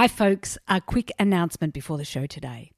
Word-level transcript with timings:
Hi, 0.00 0.06
folks. 0.06 0.56
A 0.68 0.80
quick 0.80 1.10
announcement 1.18 1.74
before 1.74 1.98
the 1.98 2.04
show 2.04 2.24
today. 2.24 2.70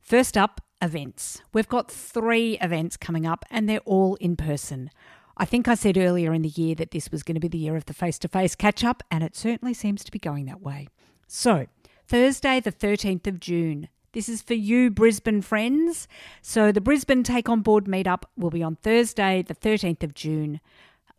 First 0.00 0.36
up, 0.36 0.60
events. 0.82 1.42
We've 1.52 1.68
got 1.68 1.92
three 1.92 2.58
events 2.60 2.96
coming 2.96 3.24
up, 3.24 3.44
and 3.52 3.68
they're 3.68 3.78
all 3.84 4.16
in 4.16 4.34
person. 4.34 4.90
I 5.36 5.44
think 5.44 5.68
I 5.68 5.76
said 5.76 5.96
earlier 5.96 6.34
in 6.34 6.42
the 6.42 6.48
year 6.48 6.74
that 6.74 6.90
this 6.90 7.12
was 7.12 7.22
going 7.22 7.36
to 7.36 7.40
be 7.40 7.46
the 7.46 7.56
year 7.56 7.76
of 7.76 7.84
the 7.84 7.94
face 7.94 8.18
to 8.18 8.26
face 8.26 8.56
catch 8.56 8.82
up, 8.82 9.04
and 9.12 9.22
it 9.22 9.36
certainly 9.36 9.74
seems 9.74 10.02
to 10.02 10.10
be 10.10 10.18
going 10.18 10.46
that 10.46 10.60
way. 10.60 10.88
So, 11.28 11.68
Thursday, 12.08 12.58
the 12.58 12.72
13th 12.72 13.28
of 13.28 13.38
June. 13.38 13.88
This 14.10 14.28
is 14.28 14.42
for 14.42 14.54
you, 14.54 14.90
Brisbane 14.90 15.40
friends. 15.40 16.08
So, 16.42 16.72
the 16.72 16.80
Brisbane 16.80 17.22
Take 17.22 17.48
On 17.48 17.60
Board 17.60 17.84
meetup 17.84 18.24
will 18.36 18.50
be 18.50 18.64
on 18.64 18.74
Thursday, 18.74 19.42
the 19.46 19.54
13th 19.54 20.02
of 20.02 20.14
June 20.14 20.58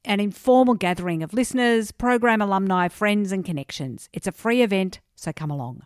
an 0.05 0.19
informal 0.19 0.75
gathering 0.75 1.23
of 1.23 1.33
listeners, 1.33 1.91
program 1.91 2.41
alumni, 2.41 2.87
friends, 2.87 3.31
and 3.31 3.43
connections. 3.43 4.09
It's 4.13 4.27
a 4.27 4.31
free 4.31 4.61
event, 4.61 4.99
so 5.15 5.33
come 5.33 5.51
along. 5.51 5.83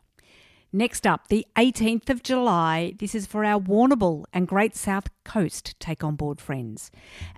Next 0.75 1.05
up, 1.05 1.27
the 1.27 1.45
18th 1.55 2.09
of 2.09 2.23
July. 2.23 2.95
This 2.97 3.13
is 3.13 3.27
for 3.27 3.45
our 3.45 3.59
Warrnambool 3.59 4.25
and 4.33 4.47
Great 4.47 4.75
South 4.75 5.07
Coast 5.23 5.79
Take 5.79 6.03
On 6.03 6.15
Board 6.15 6.41
friends. 6.41 6.89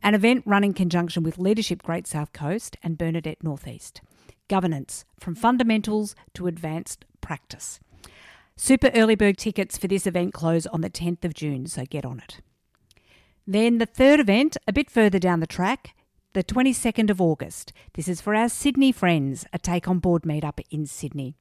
An 0.02 0.16
event 0.16 0.44
run 0.46 0.64
in 0.64 0.74
conjunction 0.74 1.22
with 1.22 1.38
Leadership 1.38 1.84
Great 1.84 2.08
South 2.08 2.32
Coast 2.32 2.78
and 2.82 2.98
Bernadette 2.98 3.44
Northeast. 3.44 4.00
Governance 4.48 5.04
from 5.20 5.36
fundamentals 5.36 6.16
to 6.34 6.48
advanced 6.48 7.04
practice. 7.20 7.82
Super 8.56 8.90
early 8.96 9.16
bird 9.16 9.38
tickets 9.38 9.78
for 9.78 9.88
this 9.88 10.08
event 10.08 10.34
close 10.34 10.66
on 10.68 10.80
the 10.80 10.90
10th 10.90 11.26
of 11.26 11.34
June, 11.34 11.68
so 11.68 11.84
get 11.84 12.06
on 12.06 12.20
it. 12.20 12.40
Then 13.46 13.80
the 13.80 13.86
third 13.86 14.22
event, 14.22 14.56
a 14.66 14.72
bit 14.72 14.90
further 14.90 15.20
down 15.20 15.42
the 15.42 15.48
track, 15.48 15.94
the 16.36 16.44
22nd 16.44 17.10
of 17.10 17.22
August. 17.22 17.72
This 17.94 18.10
is 18.10 18.20
for 18.20 18.36
our 18.36 18.50
Sydney 18.50 18.92
friends, 18.92 19.46
a 19.54 19.58
take 19.58 19.88
on 19.88 20.00
board 20.00 20.24
meetup 20.24 20.60
in 20.70 20.86
Sydney. 20.86 21.38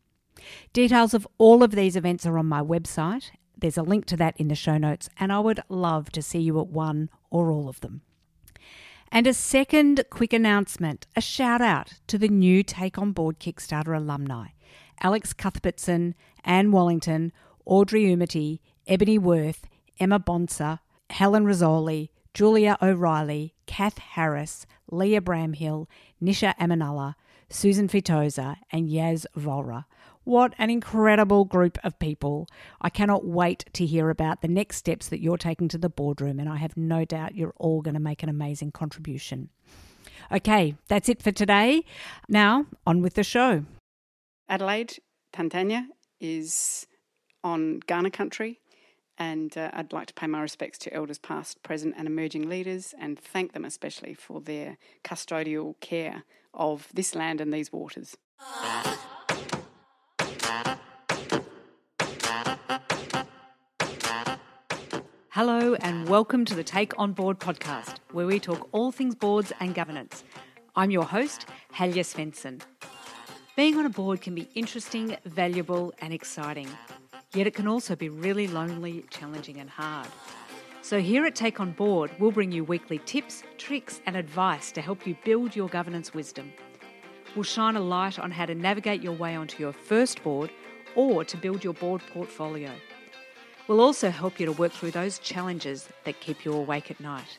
Details 0.73 1.13
of 1.15 1.27
all 1.37 1.65
of 1.65 1.73
these 1.73 1.97
events 1.97 2.25
are 2.25 2.39
on 2.39 2.47
my 2.47 2.63
website. 2.63 3.33
There's 3.59 3.77
a 3.77 3.83
link 3.83 4.05
to 4.07 4.17
that 4.19 4.37
in 4.37 4.47
the 4.47 4.55
show 4.55 4.79
notes, 4.79 5.09
and 5.19 5.33
I 5.33 5.41
would 5.41 5.59
love 5.69 6.13
to 6.13 6.23
see 6.23 6.39
you 6.39 6.61
at 6.61 6.69
one 6.69 7.11
or 7.29 7.51
all 7.51 7.69
of 7.69 7.81
them. 7.81 8.03
And 9.11 9.27
a 9.27 9.35
second 9.35 10.05
quick 10.11 10.33
announcement 10.33 11.09
a 11.17 11.21
shout 11.21 11.61
out 11.61 11.95
to 12.07 12.17
the 12.17 12.29
new 12.29 12.63
Take 12.63 12.97
On 12.97 13.11
Board 13.11 13.41
Kickstarter 13.41 13.97
alumni 13.97 14.51
Alex 15.03 15.33
Cuthbertson, 15.33 16.15
Anne 16.45 16.71
Wallington, 16.71 17.33
Audrey 17.65 18.05
Umity, 18.05 18.61
Ebony 18.87 19.19
Worth, 19.19 19.67
Emma 19.99 20.21
Bonser, 20.21 20.79
Helen 21.11 21.47
Rizzoli, 21.47 22.11
Julia 22.35 22.77
O'Reilly, 22.83 23.55
Kath 23.67 23.99
Harris, 23.99 24.67
Leah 24.91 25.21
Bramhill, 25.21 25.87
Nisha 26.21 26.53
Amanullah, 26.59 27.15
Susan 27.49 27.87
Fitoza, 27.87 28.57
and 28.73 28.89
Yaz 28.89 29.25
Volra. 29.39 29.85
What 30.25 30.53
an 30.59 30.69
incredible 30.69 31.45
group 31.45 31.79
of 31.85 31.99
people. 32.01 32.49
I 32.81 32.91
cannot 32.91 33.25
wait 33.25 33.67
to 33.75 33.87
hear 33.87 34.11
about 34.11 34.43
the 34.43 34.49
next 34.49 34.79
steps 34.79 35.09
that 35.11 35.21
you're 35.21 35.37
taking 35.37 35.69
to 35.69 35.79
the 35.79 35.89
boardroom, 35.89 36.41
and 36.41 36.49
I 36.49 36.57
have 36.57 36.77
no 36.77 37.05
doubt 37.05 37.37
you're 37.37 37.55
all 37.57 37.83
going 37.83 37.95
to 37.95 38.01
make 38.01 38.25
an 38.25 38.29
amazing 38.29 38.73
contribution. 38.73 39.51
Okay, 40.33 40.75
that's 40.89 41.09
it 41.09 41.23
for 41.23 41.31
today. 41.31 41.85
Now, 42.29 42.67
on 42.85 43.01
with 43.01 43.15
the 43.15 43.23
show. 43.23 43.65
Adelaide, 44.49 44.99
Tarntanya 45.33 45.87
is 46.21 46.87
on 47.45 47.81
Kaurna 47.87 48.13
country 48.13 48.59
and 49.19 49.57
uh, 49.57 49.71
I'd 49.73 49.93
like 49.93 50.07
to 50.09 50.15
pay 50.15 50.27
my 50.27 50.41
respects 50.41 50.79
to 50.79 50.95
elders 50.95 51.19
past, 51.19 51.63
present, 51.63 51.95
and 51.97 52.07
emerging 52.07 52.49
leaders 52.49 52.95
and 52.99 53.19
thank 53.19 53.53
them 53.53 53.65
especially 53.65 54.15
for 54.15 54.41
their 54.41 54.79
custodial 55.03 55.79
care 55.81 56.25
of 56.53 56.89
this 56.93 57.15
land 57.15 57.41
and 57.41 57.53
these 57.53 57.73
waters. 57.73 58.17
Hello, 65.31 65.75
and 65.75 66.09
welcome 66.09 66.45
to 66.45 66.55
the 66.55 66.63
Take 66.63 66.93
On 66.97 67.13
Board 67.13 67.41
podcast, 67.41 67.97
where 68.13 68.27
we 68.27 68.39
talk 68.39 68.69
all 68.71 68.93
things 68.93 69.17
boards 69.17 69.53
and 69.59 69.75
governance. 69.75 70.23
I'm 70.77 70.93
your 70.93 71.05
host, 71.05 71.47
Helga 71.73 72.01
Svensson. 72.01 72.61
Being 73.57 73.77
on 73.77 73.85
a 73.85 73.91
board 73.91 74.21
can 74.21 74.35
be 74.35 74.49
interesting, 74.55 75.17
valuable, 75.25 75.93
and 76.01 76.13
exciting. 76.13 76.69
Yet 77.35 77.49
it 77.49 77.55
can 77.55 77.67
also 77.67 77.97
be 77.97 78.09
really 78.09 78.47
lonely, 78.47 79.05
challenging, 79.11 79.59
and 79.59 79.69
hard. 79.69 80.07
So, 80.83 81.01
here 81.01 81.25
at 81.27 81.35
Take 81.35 81.61
On 81.61 81.73
Board, 81.73 82.13
we'll 82.19 82.31
bring 82.31 82.53
you 82.53 82.63
weekly 82.63 82.99
tips, 82.99 83.43
tricks, 83.59 84.01
and 84.07 84.17
advice 84.17 84.71
to 84.73 84.81
help 84.81 85.07
you 85.07 85.17
build 85.25 85.57
your 85.57 85.69
governance 85.69 86.15
wisdom. 86.15 86.53
We'll 87.35 87.43
shine 87.43 87.75
a 87.75 87.81
light 87.81 88.19
on 88.19 88.31
how 88.31 88.47
to 88.47 88.55
navigate 88.55 89.03
your 89.03 89.15
way 89.15 89.35
onto 89.35 89.61
your 89.61 89.73
first 89.73 90.23
board 90.23 90.51
or 90.95 91.25
to 91.25 91.37
build 91.37 91.65
your 91.65 91.75
board 91.75 92.03
portfolio. 92.13 92.71
We'll 93.67 93.81
also 93.81 94.11
help 94.11 94.39
you 94.39 94.47
to 94.47 94.53
work 94.53 94.73
through 94.73 94.93
those 94.93 95.19
challenges 95.19 95.89
that 96.05 96.21
keep 96.21 96.45
you 96.45 96.53
awake 96.53 96.91
at 96.91 97.01
night. 97.01 97.39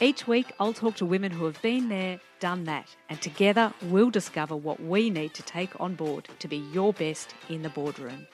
Each 0.00 0.26
week, 0.26 0.52
I'll 0.58 0.72
talk 0.72 0.96
to 0.96 1.06
women 1.06 1.30
who 1.30 1.44
have 1.44 1.62
been 1.62 1.88
there, 1.88 2.20
done 2.40 2.64
that, 2.64 2.88
and 3.08 3.20
together 3.22 3.72
we'll 3.82 4.10
discover 4.10 4.56
what 4.56 4.80
we 4.82 5.08
need 5.08 5.34
to 5.34 5.42
take 5.42 5.78
on 5.80 5.94
board 5.94 6.28
to 6.40 6.48
be 6.48 6.56
your 6.56 6.92
best 6.92 7.34
in 7.48 7.62
the 7.62 7.68
boardroom. 7.70 8.26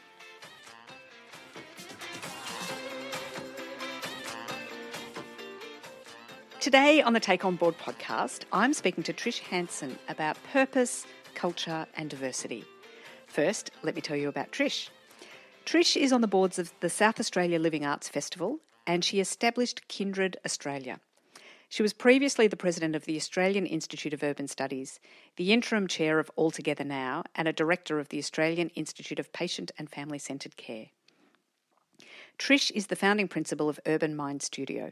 Today 6.67 7.01
on 7.01 7.13
the 7.13 7.21
Take 7.21 7.45
On 7.45 7.55
Board 7.55 7.79
podcast, 7.79 8.41
I'm 8.53 8.73
speaking 8.73 9.05
to 9.05 9.13
Trish 9.13 9.39
Hanson 9.39 9.97
about 10.09 10.37
purpose, 10.53 11.07
culture, 11.37 11.87
and 11.95 12.11
diversity. 12.11 12.65
First, 13.29 13.71
let 13.85 13.95
me 13.95 14.01
tell 14.01 14.17
you 14.17 14.29
about 14.29 14.51
Trish. 14.51 14.89
Trish 15.65 15.97
is 15.97 16.13
on 16.13 16.23
the 16.23 16.27
boards 16.27 16.59
of 16.59 16.73
the 16.81 16.91
South 16.91 17.21
Australia 17.21 17.61
Living 17.61 17.87
Arts 17.87 18.09
Festival 18.09 18.59
and 18.85 19.05
she 19.05 19.21
established 19.21 19.87
Kindred 19.87 20.39
Australia. 20.45 20.99
She 21.69 21.85
was 21.85 21.93
previously 21.93 22.49
the 22.49 22.57
president 22.57 22.97
of 22.97 23.05
the 23.05 23.17
Australian 23.17 23.67
Institute 23.67 24.13
of 24.13 24.25
Urban 24.25 24.49
Studies, 24.49 24.99
the 25.37 25.53
interim 25.53 25.87
chair 25.87 26.19
of 26.19 26.33
Altogether 26.37 26.83
Now, 26.83 27.23
and 27.37 27.47
a 27.47 27.53
director 27.53 28.01
of 28.01 28.09
the 28.09 28.19
Australian 28.19 28.71
Institute 28.71 29.21
of 29.21 29.33
Patient 29.33 29.71
and 29.79 29.89
Family 29.89 30.19
Centred 30.19 30.57
Care. 30.57 30.87
Trish 32.41 32.73
is 32.73 32.89
the 32.89 32.97
founding 32.97 33.29
principal 33.29 33.69
of 33.69 33.79
Urban 33.87 34.17
Mind 34.17 34.43
Studio, 34.43 34.91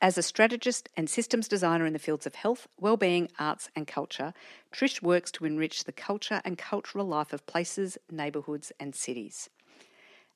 as 0.00 0.18
a 0.18 0.22
strategist 0.22 0.88
and 0.96 1.08
systems 1.08 1.48
designer 1.48 1.86
in 1.86 1.92
the 1.92 1.98
fields 1.98 2.26
of 2.26 2.34
health, 2.34 2.68
well-being, 2.78 3.28
arts 3.38 3.70
and 3.74 3.86
culture, 3.86 4.34
Trish 4.72 5.02
works 5.02 5.30
to 5.32 5.44
enrich 5.44 5.84
the 5.84 5.92
culture 5.92 6.40
and 6.44 6.58
cultural 6.58 7.06
life 7.06 7.32
of 7.32 7.46
places, 7.46 7.98
neighbourhoods 8.10 8.72
and 8.78 8.94
cities. 8.94 9.48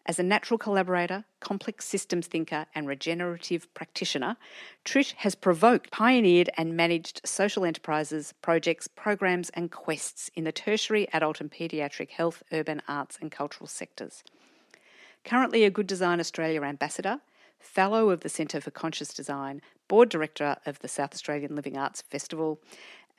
As 0.06 0.18
a 0.18 0.22
natural 0.22 0.56
collaborator, 0.56 1.24
complex 1.40 1.84
systems 1.84 2.26
thinker, 2.26 2.66
and 2.74 2.88
regenerative 2.88 3.72
practitioner, 3.74 4.36
Trish 4.84 5.12
has 5.18 5.34
provoked, 5.34 5.90
pioneered, 5.90 6.48
and 6.56 6.74
managed 6.74 7.20
social 7.24 7.66
enterprises, 7.66 8.32
projects, 8.40 8.88
programs, 8.88 9.50
and 9.50 9.70
quests 9.70 10.30
in 10.34 10.44
the 10.44 10.52
tertiary, 10.52 11.06
adult, 11.12 11.40
and 11.40 11.50
paediatric 11.50 12.10
health, 12.10 12.42
urban, 12.50 12.80
arts, 12.88 13.18
and 13.20 13.30
cultural 13.30 13.66
sectors. 13.66 14.24
Currently 15.22 15.64
a 15.64 15.70
Good 15.70 15.86
Design 15.86 16.18
Australia 16.18 16.62
ambassador, 16.62 17.20
Fellow 17.60 18.08
of 18.10 18.20
the 18.20 18.28
Centre 18.28 18.60
for 18.60 18.70
Conscious 18.70 19.12
Design, 19.14 19.60
Board 19.86 20.08
Director 20.08 20.56
of 20.64 20.78
the 20.80 20.88
South 20.88 21.12
Australian 21.12 21.54
Living 21.54 21.76
Arts 21.76 22.02
Festival, 22.02 22.58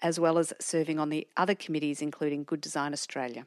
as 0.02 0.20
well 0.20 0.38
as 0.38 0.52
serving 0.60 1.00
on 1.00 1.10
the 1.10 1.28
other 1.38 1.56
committees, 1.56 2.02
including 2.02 2.44
Good 2.44 2.60
Design 2.60 2.92
Australia. 2.92 3.46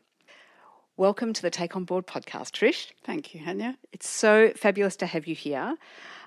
Welcome 0.96 1.32
to 1.32 1.42
the 1.42 1.50
Take 1.50 1.74
On 1.74 1.84
Board 1.84 2.06
podcast, 2.06 2.52
Trish. 2.52 2.92
Thank 3.02 3.34
you, 3.34 3.40
Hanya. 3.40 3.76
It's 3.92 4.08
so 4.08 4.52
fabulous 4.54 4.94
to 4.96 5.06
have 5.06 5.26
you 5.26 5.34
here, 5.34 5.76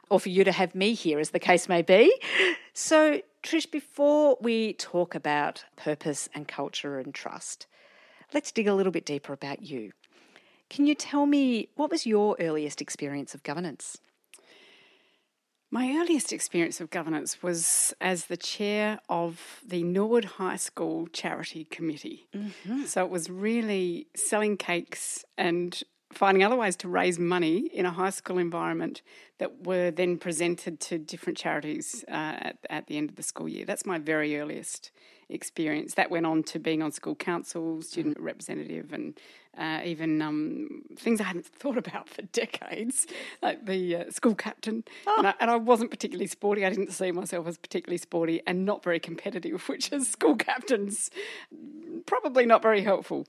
or 0.09 0.19
for 0.19 0.27
you 0.27 0.43
to 0.43 0.51
have 0.51 0.75
me 0.75 0.93
here, 0.93 1.19
as 1.19 1.29
the 1.29 1.39
case 1.39 1.69
may 1.69 1.81
be. 1.81 2.13
So, 2.73 3.21
Trish, 3.43 3.71
before 3.71 4.37
we 4.41 4.73
talk 4.73 5.15
about 5.15 5.63
purpose 5.77 6.27
and 6.35 6.45
culture 6.47 6.99
and 6.99 7.13
trust, 7.13 7.65
let's 8.33 8.51
dig 8.51 8.67
a 8.67 8.75
little 8.75 8.91
bit 8.91 9.05
deeper 9.05 9.31
about 9.31 9.63
you. 9.63 9.93
Can 10.69 10.85
you 10.85 10.93
tell 10.95 11.25
me 11.25 11.69
what 11.75 11.89
was 11.89 12.05
your 12.05 12.35
earliest 12.41 12.81
experience 12.81 13.33
of 13.33 13.43
governance? 13.43 13.97
My 15.69 15.93
earliest 15.99 16.31
experience 16.31 16.79
of 16.79 16.89
governance 16.89 17.43
was 17.43 17.93
as 17.99 18.25
the 18.25 18.37
chair 18.37 18.99
of 19.09 19.61
the 19.65 19.83
Norwood 19.83 20.25
High 20.25 20.55
School 20.55 21.07
Charity 21.07 21.65
Committee. 21.65 22.27
Mm-hmm. 22.33 22.85
So 22.85 23.03
it 23.03 23.11
was 23.11 23.29
really 23.29 24.07
selling 24.15 24.55
cakes 24.55 25.25
and 25.37 25.83
finding 26.13 26.43
other 26.43 26.55
ways 26.55 26.77
to 26.77 26.87
raise 26.87 27.19
money 27.19 27.67
in 27.73 27.85
a 27.85 27.91
high 27.91 28.11
school 28.11 28.37
environment 28.37 29.01
that 29.39 29.65
were 29.65 29.91
then 29.91 30.17
presented 30.17 30.79
to 30.79 30.97
different 30.97 31.37
charities 31.37 32.05
uh, 32.07 32.11
at, 32.11 32.57
at 32.69 32.87
the 32.87 32.97
end 32.97 33.09
of 33.09 33.17
the 33.17 33.23
school 33.23 33.49
year. 33.49 33.65
That's 33.65 33.85
my 33.85 33.97
very 33.97 34.39
earliest 34.39 34.91
experience. 35.29 35.95
That 35.95 36.09
went 36.09 36.25
on 36.25 36.43
to 36.43 36.59
being 36.59 36.81
on 36.81 36.91
school 36.91 37.15
council, 37.15 37.81
student 37.81 38.19
representative, 38.19 38.93
and 38.93 39.19
uh, 39.57 39.81
even 39.83 40.21
um, 40.21 40.83
things 40.95 41.19
I 41.19 41.25
hadn't 41.25 41.45
thought 41.59 41.77
about 41.77 42.07
for 42.09 42.21
decades, 42.21 43.07
like 43.41 43.65
the 43.65 43.95
uh, 43.95 44.11
school 44.11 44.35
captain. 44.35 44.83
Oh. 45.05 45.15
And, 45.17 45.27
I, 45.27 45.33
and, 45.39 45.51
I, 45.51 45.55
wasn't 45.55 45.89
particularly 45.89 46.27
sporty. 46.27 46.65
I 46.65 46.69
didn't 46.69 46.91
see 46.91 47.11
myself 47.11 47.47
as 47.47 47.57
particularly 47.57 47.97
sporty 47.97 48.41
and 48.45 48.65
not 48.65 48.83
very 48.83 48.99
competitive, 48.99 49.61
which 49.69 49.91
is 49.91 50.09
school 50.09 50.35
captains 50.35 51.09
probably 52.05 52.45
not 52.45 52.61
very 52.61 52.81
helpful. 52.81 53.27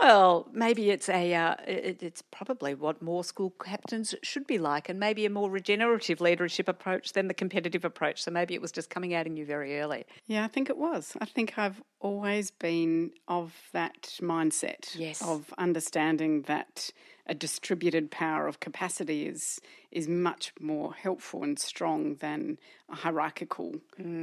Well, 0.00 0.48
maybe 0.52 0.90
it's 0.90 1.08
a 1.08 1.34
uh, 1.34 1.54
it, 1.66 2.02
it's 2.02 2.22
probably 2.22 2.74
what 2.74 3.00
more 3.00 3.24
school 3.24 3.50
captains 3.64 4.14
should 4.22 4.46
be 4.46 4.58
like, 4.58 4.88
and 4.88 5.00
maybe 5.00 5.24
a 5.24 5.30
more 5.30 5.50
regenerative 5.50 6.20
leadership 6.20 6.68
approach 6.68 7.14
than 7.14 7.28
the 7.28 7.34
competitive 7.34 7.84
approach. 7.84 8.22
So 8.22 8.30
maybe 8.30 8.54
it 8.54 8.60
was 8.60 8.72
just 8.72 8.90
coming 8.90 9.14
out 9.14 9.26
in 9.26 9.36
you 9.36 9.46
very 9.46 9.80
early. 9.80 10.04
Yeah, 10.26 10.44
I 10.44 10.48
think 10.48 10.68
it 10.68 10.76
was. 10.76 11.16
I 11.20 11.24
think 11.24 11.58
I've 11.58 11.82
always 12.00 12.50
been 12.50 13.12
of 13.26 13.54
that 13.72 14.18
mindset. 14.20 14.94
Yes. 14.94 15.22
Of 15.22 15.52
understanding 15.56 16.42
that 16.42 16.90
a 17.26 17.34
distributed 17.34 18.10
power 18.10 18.46
of 18.46 18.60
capacity 18.60 19.26
is 19.26 19.60
is 19.90 20.08
much 20.08 20.52
more 20.60 20.94
helpful 20.94 21.42
and 21.42 21.58
strong 21.58 22.16
than 22.16 22.58
a 22.88 22.94
hierarchical 22.94 23.76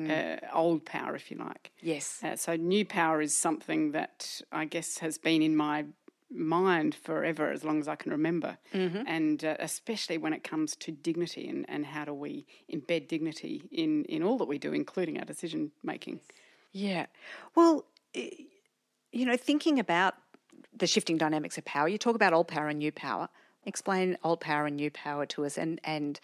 uh, 0.09 0.38
old 0.53 0.85
power, 0.85 1.15
if 1.15 1.31
you 1.31 1.38
like. 1.38 1.71
Yes. 1.81 2.19
Uh, 2.23 2.35
so 2.35 2.55
new 2.55 2.85
power 2.85 3.21
is 3.21 3.35
something 3.35 3.91
that 3.91 4.41
I 4.51 4.65
guess 4.65 5.00
has 5.00 5.17
been 5.17 5.41
in 5.41 5.55
my 5.55 5.85
mind 6.29 6.95
forever, 6.95 7.51
as 7.51 7.63
long 7.63 7.79
as 7.79 7.88
I 7.88 7.95
can 7.95 8.11
remember, 8.11 8.57
and 9.07 9.44
uh, 9.45 9.56
especially 9.59 10.17
when 10.17 10.33
it 10.33 10.44
comes 10.44 10.75
to 10.77 10.91
dignity 10.91 11.47
and, 11.47 11.65
and 11.69 11.85
how 11.85 12.06
do 12.06 12.13
we 12.13 12.45
embed 12.73 13.07
dignity 13.07 13.63
in, 13.71 14.06
in 14.06 14.23
all 14.23 14.38
that 14.39 14.47
we 14.47 14.57
do, 14.57 14.73
including 14.73 15.19
our 15.19 15.25
decision 15.25 15.71
making. 15.83 16.19
Yeah. 16.71 17.06
Well, 17.56 17.85
you 18.13 19.25
know, 19.25 19.38
thinking 19.38 19.79
about 19.79 20.15
the 20.77 20.87
shifting 20.87 21.17
dynamics 21.17 21.57
of 21.57 21.65
power, 21.65 21.87
you 21.87 21.97
talk 21.97 22.15
about 22.15 22.33
old 22.33 22.47
power 22.47 22.67
and 22.69 22.79
new 22.79 22.91
power. 22.91 23.29
Explain 23.65 24.17
old 24.23 24.41
power 24.41 24.65
and 24.65 24.75
new 24.75 24.91
power 24.91 25.25
to 25.27 25.45
us, 25.45 25.57
and 25.57 25.79
and 25.83 26.19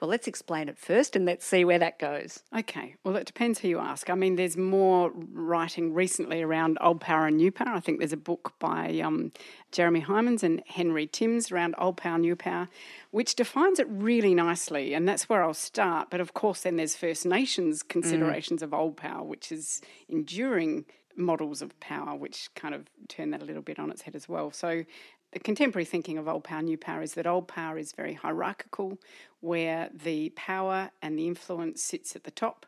well, 0.00 0.08
let's 0.08 0.28
explain 0.28 0.68
it 0.68 0.78
first, 0.78 1.16
and 1.16 1.26
let's 1.26 1.44
see 1.44 1.64
where 1.64 1.80
that 1.80 1.98
goes. 1.98 2.40
Okay, 2.56 2.94
well, 3.02 3.16
it 3.16 3.26
depends 3.26 3.58
who 3.58 3.68
you 3.68 3.78
ask. 3.80 4.08
I 4.08 4.14
mean, 4.14 4.36
there's 4.36 4.56
more 4.56 5.10
writing 5.32 5.92
recently 5.92 6.40
around 6.40 6.78
old 6.80 7.00
power 7.00 7.26
and 7.26 7.36
new 7.36 7.50
power. 7.50 7.74
I 7.74 7.80
think 7.80 7.98
there's 7.98 8.12
a 8.12 8.16
book 8.16 8.52
by 8.60 9.00
um, 9.00 9.32
Jeremy 9.72 10.02
Heimans 10.02 10.44
and 10.44 10.62
Henry 10.66 11.08
Timms 11.08 11.50
around 11.50 11.74
old 11.78 11.96
power, 11.96 12.16
new 12.16 12.36
power, 12.36 12.68
which 13.10 13.34
defines 13.34 13.80
it 13.80 13.88
really 13.90 14.36
nicely. 14.36 14.94
And 14.94 15.08
that's 15.08 15.28
where 15.28 15.42
I'll 15.42 15.52
start. 15.52 16.10
But 16.10 16.20
of 16.20 16.32
course, 16.32 16.60
then 16.60 16.76
there's 16.76 16.94
First 16.94 17.26
Nations 17.26 17.82
considerations 17.82 18.62
of 18.62 18.72
old 18.72 18.96
power, 18.96 19.24
which 19.24 19.50
is 19.50 19.82
enduring 20.08 20.84
models 21.18 21.60
of 21.60 21.78
power, 21.80 22.16
which 22.16 22.48
kind 22.54 22.74
of 22.74 22.88
turn 23.08 23.30
that 23.30 23.42
a 23.42 23.44
little 23.44 23.62
bit 23.62 23.78
on 23.78 23.90
its 23.90 24.02
head 24.02 24.14
as 24.14 24.28
well. 24.28 24.50
So 24.50 24.84
the 25.32 25.38
contemporary 25.38 25.84
thinking 25.84 26.16
of 26.16 26.26
old 26.26 26.44
power, 26.44 26.62
new 26.62 26.78
power 26.78 27.02
is 27.02 27.14
that 27.14 27.26
old 27.26 27.48
power 27.48 27.76
is 27.76 27.92
very 27.92 28.14
hierarchical, 28.14 28.98
where 29.40 29.90
the 29.92 30.30
power 30.30 30.90
and 31.02 31.18
the 31.18 31.26
influence 31.26 31.82
sits 31.82 32.16
at 32.16 32.24
the 32.24 32.30
top 32.30 32.64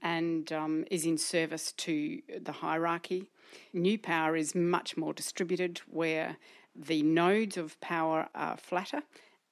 and 0.00 0.52
um, 0.52 0.84
is 0.90 1.04
in 1.04 1.18
service 1.18 1.72
to 1.72 2.22
the 2.40 2.52
hierarchy. 2.52 3.30
New 3.72 3.98
power 3.98 4.36
is 4.36 4.54
much 4.54 4.96
more 4.96 5.12
distributed, 5.12 5.80
where 5.90 6.36
the 6.74 7.02
nodes 7.02 7.56
of 7.56 7.78
power 7.80 8.28
are 8.34 8.56
flatter 8.56 9.02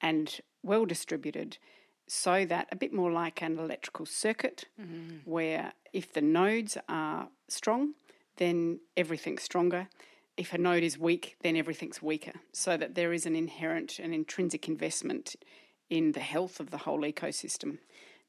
and 0.01 0.39
well 0.63 0.85
distributed, 0.85 1.57
so 2.07 2.45
that 2.45 2.67
a 2.71 2.75
bit 2.75 2.93
more 2.93 3.11
like 3.11 3.41
an 3.41 3.59
electrical 3.59 4.05
circuit, 4.05 4.65
where 5.25 5.73
if 5.93 6.13
the 6.13 6.21
nodes 6.21 6.77
are 6.87 7.27
strong, 7.49 7.93
then 8.37 8.79
everything's 8.95 9.43
stronger. 9.43 9.87
If 10.37 10.53
a 10.53 10.57
node 10.57 10.83
is 10.83 10.97
weak, 10.97 11.35
then 11.41 11.55
everything's 11.55 12.01
weaker, 12.01 12.33
so 12.51 12.77
that 12.77 12.95
there 12.95 13.11
is 13.11 13.25
an 13.25 13.35
inherent 13.35 13.99
and 13.99 14.13
intrinsic 14.13 14.67
investment 14.67 15.35
in 15.89 16.11
the 16.11 16.19
health 16.19 16.59
of 16.59 16.69
the 16.69 16.77
whole 16.77 17.01
ecosystem. 17.01 17.79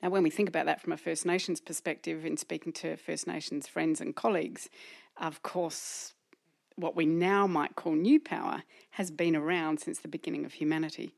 Now, 0.03 0.11
when 0.11 0.23
we 0.23 0.31
think 0.31 0.49
about 0.49 0.67
that 0.67 0.81
from 0.81 0.93
a 0.93 0.97
First 0.97 1.27
Nations 1.27 1.61
perspective, 1.61 2.25
in 2.25 2.37
speaking 2.37 2.73
to 2.75 2.97
First 2.97 3.27
Nations 3.27 3.67
friends 3.67 4.01
and 4.01 4.15
colleagues, 4.15 4.69
of 5.17 5.43
course, 5.43 6.15
what 6.77 6.95
we 6.95 7.05
now 7.05 7.47
might 7.47 7.75
call 7.75 7.95
new 7.95 8.21
power 8.21 8.63
has 8.91 9.11
been 9.11 9.35
around 9.35 9.81
since 9.81 9.99
the 9.99 10.09
beginning 10.09 10.45
of 10.45 10.53
humanity. 10.55 11.13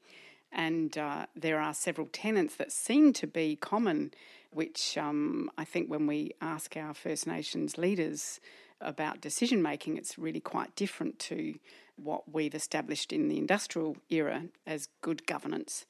And 0.50 0.96
uh, 0.96 1.26
there 1.36 1.60
are 1.60 1.74
several 1.74 2.08
tenets 2.10 2.56
that 2.56 2.72
seem 2.72 3.12
to 3.14 3.26
be 3.26 3.56
common, 3.56 4.12
which 4.50 4.96
um, 4.96 5.50
I 5.58 5.64
think 5.64 5.88
when 5.88 6.06
we 6.06 6.32
ask 6.40 6.76
our 6.76 6.94
First 6.94 7.26
Nations 7.26 7.76
leaders 7.76 8.40
about 8.80 9.20
decision 9.20 9.62
making, 9.62 9.96
it's 9.96 10.18
really 10.18 10.40
quite 10.40 10.74
different 10.76 11.18
to 11.18 11.54
what 11.96 12.32
we've 12.32 12.54
established 12.54 13.12
in 13.12 13.28
the 13.28 13.38
industrial 13.38 13.96
era 14.08 14.44
as 14.66 14.88
good 15.02 15.26
governance. 15.26 15.86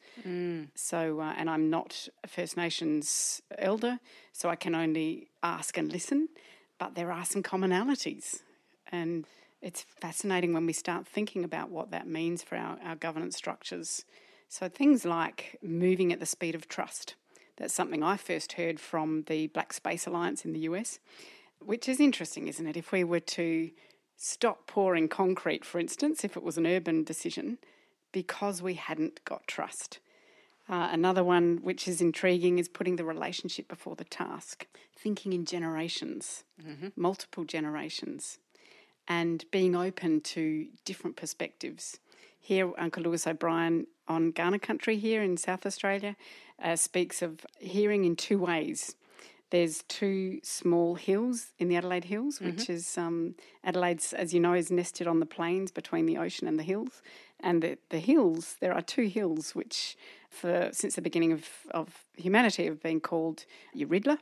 So, 0.75 1.21
uh, 1.21 1.35
and 1.37 1.49
I'm 1.49 1.71
not 1.71 2.09
a 2.25 2.29
First 2.29 2.57
Nations 2.57 3.41
elder, 3.59 4.01
so 4.33 4.49
I 4.49 4.57
can 4.57 4.75
only 4.75 5.29
ask 5.43 5.77
and 5.77 5.93
listen, 5.93 6.29
but 6.79 6.95
there 6.95 7.13
are 7.13 7.25
some 7.25 7.43
commonalities. 7.43 8.41
And 8.91 9.25
it's 9.63 9.83
fascinating 9.83 10.53
when 10.53 10.67
we 10.67 10.73
start 10.73 11.07
thinking 11.07 11.45
about 11.45 11.71
what 11.71 11.91
that 11.91 12.09
means 12.09 12.43
for 12.43 12.57
our, 12.57 12.79
our 12.85 12.97
governance 12.97 13.37
structures. 13.37 14.05
So, 14.49 14.69
things 14.69 15.05
like 15.05 15.59
moving 15.63 16.13
at 16.13 16.19
the 16.19 16.27
speed 16.27 16.55
of 16.55 16.69
trust. 16.69 17.15
That's 17.57 17.75
something 17.75 18.03
I 18.03 18.17
first 18.17 18.55
heard 18.55 18.81
from 18.81 19.25
the 19.27 19.49
Black 19.49 19.75
Space 19.75 20.07
Alliance 20.07 20.47
in 20.47 20.55
the 20.55 20.61
US, 20.61 20.99
which 21.61 21.89
is 21.89 22.01
interesting, 22.01 22.49
isn't 22.49 22.67
it? 22.67 22.77
If 22.77 22.93
we 22.93 23.05
were 23.05 23.21
to 23.21 23.71
stop 24.17 24.67
pouring 24.67 25.09
concrete, 25.09 25.65
for 25.65 25.79
instance, 25.79 26.25
if 26.25 26.37
it 26.37 26.43
was 26.43 26.59
an 26.59 26.67
urban 26.67 27.05
decision, 27.05 27.59
because 28.12 28.61
we 28.61 28.75
hadn't 28.75 29.25
got 29.25 29.47
trust. 29.47 29.99
Uh, 30.69 30.89
another 30.93 31.25
one 31.25 31.59
which 31.62 31.89
is 31.89 32.01
intriguing 32.01 32.59
is 32.59 32.69
putting 32.69 32.97
the 32.97 33.05
relationship 33.05 33.67
before 33.67 33.97
the 33.97 34.05
task, 34.05 34.67
thinking 34.97 35.33
in 35.33 35.45
generations, 35.45 36.45
multiple 36.97 37.45
generations, 37.45 38.39
and 39.09 39.45
being 39.51 39.75
open 39.75 40.21
to 40.21 40.69
different 40.85 41.17
perspectives. 41.17 41.99
Here, 42.39 42.71
Uncle 42.79 43.03
Lewis 43.03 43.27
O'Brien 43.27 43.87
on 44.07 44.33
Kaurna 44.33 44.62
country 44.62 44.97
here 44.97 45.23
in 45.23 45.37
South 45.37 45.67
Australia 45.67 46.17
uh, 46.62 46.77
speaks 46.77 47.21
of 47.21 47.45
hearing 47.59 48.05
in 48.05 48.15
two 48.15 48.39
ways. 48.39 48.95
There's 49.50 49.82
two 49.88 50.38
small 50.44 50.94
hills 50.94 51.52
in 51.58 51.69
the 51.69 51.76
Adelaide 51.76 52.05
Hills, 52.05 52.41
which 52.41 52.70
is 52.70 52.97
um, 52.97 53.35
Adelaide's, 53.64 54.12
as 54.12 54.32
you 54.32 54.38
know, 54.38 54.55
is 54.55 54.70
nested 54.70 55.08
on 55.08 55.19
the 55.19 55.26
plains 55.26 55.73
between 55.73 56.06
the 56.06 56.19
ocean 56.19 56.47
and 56.47 56.56
the 56.56 56.62
hills. 56.62 57.02
And 57.41 57.61
the, 57.62 57.79
the 57.88 57.99
hills, 57.99 58.56
there 58.61 58.73
are 58.73 58.82
two 58.82 59.08
hills 59.08 59.55
which, 59.55 59.97
for 60.29 60.70
since 60.73 60.94
the 60.94 61.02
beginning 61.02 61.32
of, 61.32 61.49
of 61.73 62.05
humanity, 62.17 62.67
have 62.67 62.81
been 62.81 63.00
called 63.00 63.44
Yurrebilla, 63.76 64.19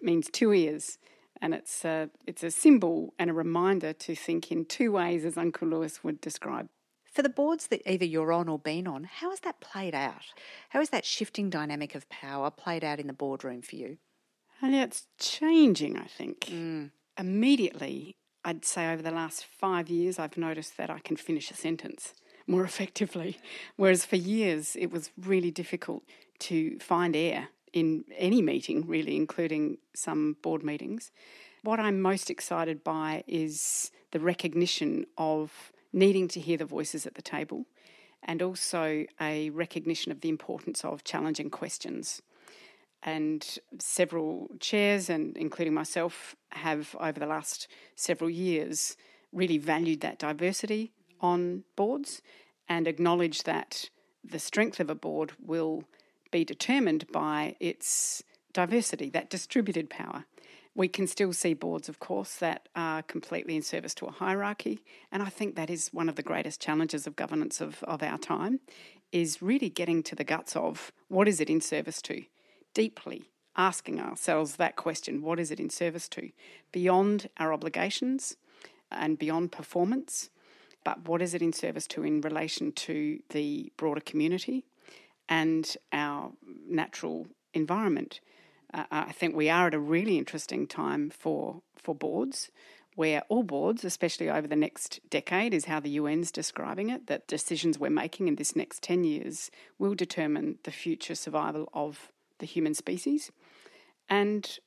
means 0.00 0.28
two 0.32 0.52
ears. 0.52 0.98
And 1.40 1.54
it's 1.54 1.84
a, 1.84 2.10
it's 2.26 2.42
a 2.42 2.50
symbol 2.50 3.14
and 3.20 3.30
a 3.30 3.34
reminder 3.34 3.92
to 3.92 4.16
think 4.16 4.50
in 4.50 4.64
two 4.64 4.90
ways, 4.90 5.24
as 5.24 5.36
Uncle 5.36 5.68
Lewis 5.68 6.02
would 6.02 6.20
describe. 6.20 6.68
For 7.04 7.22
the 7.22 7.28
boards 7.28 7.68
that 7.68 7.82
either 7.88 8.06
you're 8.06 8.32
on 8.32 8.48
or 8.48 8.58
been 8.58 8.88
on, 8.88 9.04
how 9.04 9.30
has 9.30 9.40
that 9.40 9.60
played 9.60 9.94
out? 9.94 10.24
How 10.70 10.80
has 10.80 10.90
that 10.90 11.04
shifting 11.04 11.50
dynamic 11.50 11.94
of 11.94 12.08
power 12.08 12.50
played 12.50 12.82
out 12.82 12.98
in 12.98 13.06
the 13.06 13.12
boardroom 13.12 13.62
for 13.62 13.76
you? 13.76 13.98
And 14.62 14.76
it's 14.76 15.08
changing, 15.18 15.98
I 15.98 16.04
think. 16.04 16.42
Mm. 16.42 16.92
Immediately, 17.18 18.16
I'd 18.44 18.64
say 18.64 18.92
over 18.92 19.02
the 19.02 19.10
last 19.10 19.44
five 19.44 19.88
years, 19.88 20.20
I've 20.20 20.36
noticed 20.36 20.76
that 20.76 20.88
I 20.88 21.00
can 21.00 21.16
finish 21.16 21.50
a 21.50 21.54
sentence 21.54 22.14
more 22.46 22.64
effectively. 22.70 23.38
Whereas 23.76 24.06
for 24.06 24.16
years, 24.16 24.76
it 24.76 24.92
was 24.92 25.10
really 25.18 25.50
difficult 25.50 26.04
to 26.40 26.78
find 26.78 27.16
air 27.16 27.48
in 27.72 28.04
any 28.16 28.40
meeting, 28.40 28.86
really, 28.86 29.16
including 29.16 29.78
some 29.94 30.36
board 30.42 30.62
meetings. 30.62 31.10
What 31.62 31.80
I'm 31.80 32.00
most 32.00 32.30
excited 32.30 32.84
by 32.84 33.24
is 33.26 33.90
the 34.12 34.20
recognition 34.20 35.06
of 35.16 35.72
needing 35.92 36.28
to 36.28 36.40
hear 36.40 36.56
the 36.56 36.64
voices 36.64 37.06
at 37.06 37.14
the 37.14 37.22
table 37.22 37.66
and 38.22 38.42
also 38.42 39.04
a 39.20 39.50
recognition 39.50 40.12
of 40.12 40.20
the 40.20 40.28
importance 40.28 40.84
of 40.84 41.04
challenging 41.04 41.50
questions 41.50 42.22
and 43.02 43.58
several 43.78 44.48
chairs, 44.60 45.10
and 45.10 45.36
including 45.36 45.74
myself, 45.74 46.36
have 46.50 46.94
over 47.00 47.18
the 47.18 47.26
last 47.26 47.68
several 47.96 48.30
years 48.30 48.96
really 49.32 49.58
valued 49.58 50.00
that 50.00 50.18
diversity 50.18 50.92
on 51.20 51.64
boards 51.76 52.22
and 52.68 52.86
acknowledged 52.86 53.44
that 53.46 53.88
the 54.24 54.38
strength 54.38 54.78
of 54.78 54.90
a 54.90 54.94
board 54.94 55.32
will 55.44 55.84
be 56.30 56.44
determined 56.44 57.10
by 57.10 57.56
its 57.60 58.22
diversity, 58.52 59.10
that 59.10 59.30
distributed 59.30 59.90
power. 59.90 60.24
We 60.74 60.88
can 60.88 61.06
still 61.06 61.32
see 61.32 61.52
boards, 61.54 61.88
of 61.88 61.98
course, 61.98 62.36
that 62.36 62.68
are 62.74 63.02
completely 63.02 63.56
in 63.56 63.62
service 63.62 63.94
to 63.96 64.06
a 64.06 64.12
hierarchy, 64.12 64.80
and 65.10 65.22
I 65.22 65.28
think 65.28 65.54
that 65.54 65.70
is 65.70 65.90
one 65.92 66.08
of 66.08 66.16
the 66.16 66.22
greatest 66.22 66.60
challenges 66.60 67.06
of 67.06 67.16
governance 67.16 67.60
of, 67.60 67.82
of 67.84 68.02
our 68.02 68.16
time, 68.16 68.60
is 69.10 69.42
really 69.42 69.68
getting 69.68 70.02
to 70.04 70.14
the 70.14 70.24
guts 70.24 70.56
of 70.56 70.90
what 71.08 71.28
is 71.28 71.40
it 71.40 71.50
in 71.50 71.60
service 71.60 72.00
to 72.02 72.24
deeply 72.74 73.24
asking 73.56 74.00
ourselves 74.00 74.56
that 74.56 74.76
question 74.76 75.22
what 75.22 75.38
is 75.38 75.50
it 75.50 75.60
in 75.60 75.70
service 75.70 76.08
to? 76.08 76.30
Beyond 76.72 77.28
our 77.38 77.52
obligations 77.52 78.36
and 78.90 79.18
beyond 79.18 79.52
performance, 79.52 80.30
but 80.84 81.06
what 81.08 81.22
is 81.22 81.34
it 81.34 81.42
in 81.42 81.52
service 81.52 81.86
to 81.88 82.02
in 82.02 82.20
relation 82.20 82.72
to 82.72 83.20
the 83.30 83.72
broader 83.76 84.00
community 84.00 84.64
and 85.28 85.76
our 85.92 86.32
natural 86.68 87.26
environment? 87.54 88.20
Uh, 88.72 88.84
I 88.90 89.12
think 89.12 89.36
we 89.36 89.50
are 89.50 89.66
at 89.66 89.74
a 89.74 89.78
really 89.78 90.18
interesting 90.18 90.66
time 90.66 91.10
for, 91.10 91.62
for 91.76 91.94
boards 91.94 92.50
where 92.94 93.22
all 93.28 93.42
boards, 93.42 93.84
especially 93.84 94.28
over 94.28 94.46
the 94.46 94.56
next 94.56 95.00
decade, 95.08 95.54
is 95.54 95.64
how 95.64 95.80
the 95.80 95.98
UN's 95.98 96.30
describing 96.30 96.90
it, 96.90 97.06
that 97.06 97.26
decisions 97.26 97.78
we're 97.78 97.90
making 97.90 98.28
in 98.28 98.36
this 98.36 98.54
next 98.54 98.82
10 98.82 99.04
years 99.04 99.50
will 99.78 99.94
determine 99.94 100.58
the 100.64 100.70
future 100.70 101.14
survival 101.14 101.70
of 101.72 102.11
the 102.42 102.46
human 102.46 102.74
species. 102.74 103.30
And 104.10 104.58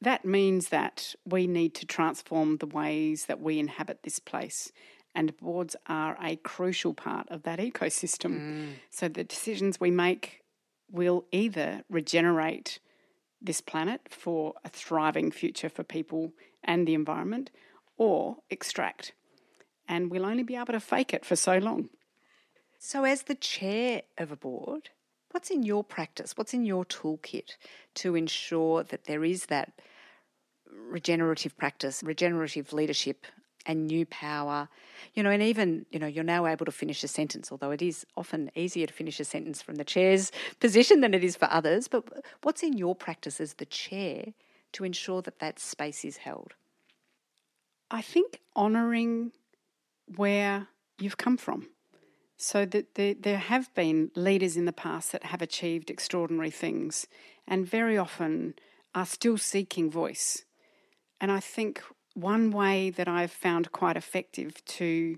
that 0.00 0.24
means 0.24 0.68
that 0.68 1.14
we 1.24 1.46
need 1.46 1.74
to 1.76 1.86
transform 1.86 2.58
the 2.58 2.66
ways 2.66 3.24
that 3.26 3.40
we 3.40 3.58
inhabit 3.58 4.02
this 4.02 4.18
place. 4.18 4.70
And 5.14 5.36
boards 5.38 5.74
are 5.86 6.16
a 6.22 6.36
crucial 6.36 6.92
part 6.92 7.26
of 7.30 7.44
that 7.44 7.58
ecosystem. 7.58 8.38
Mm. 8.38 8.72
So 8.90 9.08
the 9.08 9.24
decisions 9.24 9.80
we 9.80 9.90
make 9.90 10.42
will 10.92 11.24
either 11.32 11.82
regenerate 11.88 12.78
this 13.40 13.62
planet 13.62 14.02
for 14.10 14.54
a 14.64 14.68
thriving 14.68 15.30
future 15.30 15.70
for 15.70 15.82
people 15.82 16.32
and 16.62 16.86
the 16.86 16.94
environment 16.94 17.50
or 17.96 18.36
extract. 18.50 19.12
And 19.88 20.10
we'll 20.10 20.26
only 20.26 20.42
be 20.42 20.56
able 20.56 20.72
to 20.74 20.80
fake 20.80 21.14
it 21.14 21.24
for 21.24 21.36
so 21.36 21.58
long. 21.58 21.88
So, 22.78 23.04
as 23.04 23.22
the 23.22 23.34
chair 23.34 24.02
of 24.18 24.30
a 24.30 24.36
board, 24.36 24.90
what's 25.34 25.50
in 25.50 25.64
your 25.64 25.82
practice? 25.82 26.36
What's 26.36 26.54
in 26.54 26.64
your 26.64 26.84
toolkit 26.84 27.56
to 27.94 28.14
ensure 28.14 28.84
that 28.84 29.04
there 29.04 29.24
is 29.24 29.46
that 29.46 29.72
regenerative 30.88 31.56
practice, 31.58 32.04
regenerative 32.04 32.72
leadership 32.72 33.26
and 33.66 33.88
new 33.88 34.06
power. 34.06 34.68
You 35.14 35.24
know, 35.24 35.30
and 35.30 35.42
even, 35.42 35.86
you 35.90 35.98
know, 35.98 36.06
you're 36.06 36.22
now 36.22 36.46
able 36.46 36.66
to 36.66 36.72
finish 36.72 37.02
a 37.02 37.08
sentence, 37.08 37.50
although 37.50 37.72
it 37.72 37.82
is 37.82 38.06
often 38.16 38.52
easier 38.54 38.86
to 38.86 38.92
finish 38.92 39.18
a 39.18 39.24
sentence 39.24 39.60
from 39.60 39.74
the 39.74 39.84
chair's 39.84 40.30
position 40.60 41.00
than 41.00 41.14
it 41.14 41.24
is 41.24 41.34
for 41.34 41.48
others. 41.50 41.88
But 41.88 42.04
what's 42.42 42.62
in 42.62 42.78
your 42.78 42.94
practice 42.94 43.40
as 43.40 43.54
the 43.54 43.66
chair 43.66 44.34
to 44.72 44.84
ensure 44.84 45.20
that 45.22 45.40
that 45.40 45.58
space 45.58 46.04
is 46.04 46.18
held? 46.18 46.54
I 47.90 48.02
think 48.02 48.40
honouring 48.56 49.32
where 50.14 50.68
you've 51.00 51.16
come 51.16 51.36
from. 51.36 51.68
So 52.36 52.64
that 52.66 52.94
there, 52.94 53.14
there 53.14 53.38
have 53.38 53.72
been 53.74 54.10
leaders 54.16 54.56
in 54.56 54.64
the 54.64 54.72
past 54.72 55.12
that 55.12 55.24
have 55.24 55.42
achieved 55.42 55.90
extraordinary 55.90 56.50
things 56.50 57.06
and 57.46 57.66
very 57.66 57.96
often 57.96 58.54
are 58.94 59.06
still 59.06 59.38
seeking 59.38 59.90
voice. 59.90 60.44
And 61.20 61.30
I 61.30 61.40
think 61.40 61.82
one 62.14 62.50
way 62.50 62.90
that 62.90 63.08
I've 63.08 63.32
found 63.32 63.72
quite 63.72 63.96
effective 63.96 64.64
to 64.64 65.16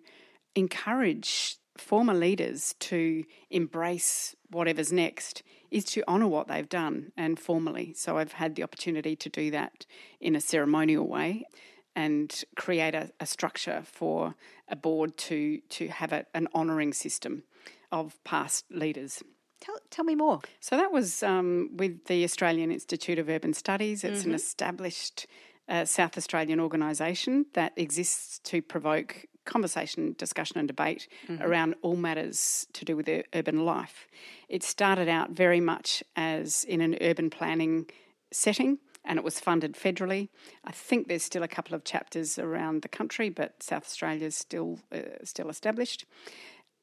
encourage 0.54 1.56
former 1.76 2.14
leaders 2.14 2.74
to 2.80 3.24
embrace 3.50 4.34
whatever's 4.50 4.92
next 4.92 5.42
is 5.70 5.84
to 5.84 6.02
honour 6.08 6.26
what 6.26 6.48
they've 6.48 6.68
done 6.68 7.12
and 7.16 7.38
formally. 7.38 7.92
So 7.94 8.16
I've 8.16 8.32
had 8.32 8.54
the 8.54 8.62
opportunity 8.62 9.14
to 9.16 9.28
do 9.28 9.50
that 9.50 9.84
in 10.20 10.34
a 10.34 10.40
ceremonial 10.40 11.06
way 11.06 11.44
and 11.96 12.44
create 12.54 12.94
a, 12.94 13.10
a 13.18 13.26
structure 13.26 13.82
for 13.84 14.36
a 14.68 14.76
board 14.76 15.16
to 15.16 15.58
to 15.70 15.88
have 15.88 16.12
a, 16.12 16.26
an 16.34 16.46
honouring 16.54 16.92
system 16.92 17.42
of 17.90 18.22
past 18.22 18.64
leaders. 18.70 19.22
Tell, 19.60 19.78
tell 19.90 20.04
me 20.04 20.14
more. 20.14 20.40
So 20.60 20.76
that 20.76 20.92
was 20.92 21.22
um, 21.22 21.70
with 21.74 22.04
the 22.04 22.22
Australian 22.24 22.70
Institute 22.70 23.18
of 23.18 23.28
Urban 23.28 23.54
Studies. 23.54 24.04
It's 24.04 24.20
mm-hmm. 24.20 24.30
an 24.30 24.34
established 24.34 25.26
a 25.68 25.84
South 25.84 26.16
Australian 26.16 26.60
organisation 26.60 27.46
that 27.54 27.72
exists 27.76 28.38
to 28.44 28.62
provoke 28.62 29.26
conversation, 29.44 30.14
discussion, 30.18 30.58
and 30.58 30.68
debate 30.68 31.08
mm-hmm. 31.26 31.42
around 31.42 31.74
all 31.82 31.96
matters 31.96 32.66
to 32.72 32.84
do 32.84 32.96
with 32.96 33.08
urban 33.34 33.64
life. 33.64 34.06
It 34.48 34.62
started 34.62 35.08
out 35.08 35.30
very 35.30 35.60
much 35.60 36.04
as 36.14 36.64
in 36.64 36.80
an 36.80 36.96
urban 37.00 37.30
planning 37.30 37.86
setting. 38.32 38.78
And 39.06 39.18
it 39.18 39.24
was 39.24 39.38
funded 39.38 39.74
federally. 39.74 40.28
I 40.64 40.72
think 40.72 41.06
there's 41.06 41.22
still 41.22 41.44
a 41.44 41.48
couple 41.48 41.74
of 41.74 41.84
chapters 41.84 42.38
around 42.38 42.82
the 42.82 42.88
country, 42.88 43.30
but 43.30 43.62
South 43.62 43.84
Australia 43.84 44.26
is 44.26 44.36
still 44.36 44.80
uh, 44.92 45.24
still 45.24 45.48
established 45.48 46.04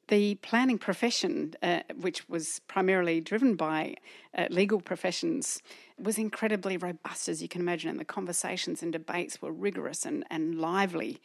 the 0.08 0.36
planning 0.36 0.78
profession, 0.78 1.54
uh, 1.62 1.82
which 1.96 2.28
was 2.28 2.60
primarily 2.68 3.22
driven 3.22 3.56
by 3.56 3.96
uh, 4.38 4.48
legal 4.50 4.82
professions, 4.82 5.62
was 5.98 6.18
incredibly 6.18 6.78
robust, 6.78 7.30
as 7.30 7.42
you 7.42 7.48
can 7.48 7.62
imagine, 7.62 7.90
and 7.90 8.00
the 8.00 8.06
conversations 8.06 8.84
and 8.84 8.92
debates 8.92 9.42
were 9.42 9.52
rigorous 9.52 10.06
and, 10.06 10.26
and 10.30 10.56
lively. 10.56 11.22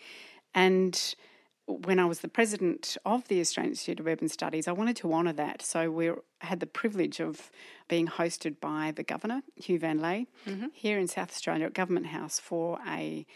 And 0.55 1.15
when 1.69 1.99
I 1.99 2.07
was 2.07 2.21
the 2.21 2.29
president 2.29 2.97
of 3.05 3.29
the 3.29 3.41
Australian 3.41 3.73
Institute 3.73 4.01
of 4.01 4.07
Urban 4.07 4.29
Studies, 4.29 4.67
I 4.67 4.73
wanted 4.73 4.97
to 4.97 5.13
honour 5.13 5.35
that. 5.35 5.61
So 5.63 5.91
we 5.91 6.11
had 6.41 6.61
the 6.61 6.67
privilege 6.67 7.21
of 7.21 7.51
being 7.89 8.07
hosted 8.07 8.59
by 8.59 8.93
the 8.97 9.03
governor, 9.03 9.43
Hieu 9.57 9.79
Van 9.79 10.01
Le, 10.01 10.25
mm-hmm. 10.47 10.67
here 10.73 10.99
in 10.99 11.07
South 11.07 11.31
Australia 11.31 11.67
at 11.67 11.75
Government 11.75 12.07
House 12.07 12.39
for 12.39 12.79
a, 12.89 13.27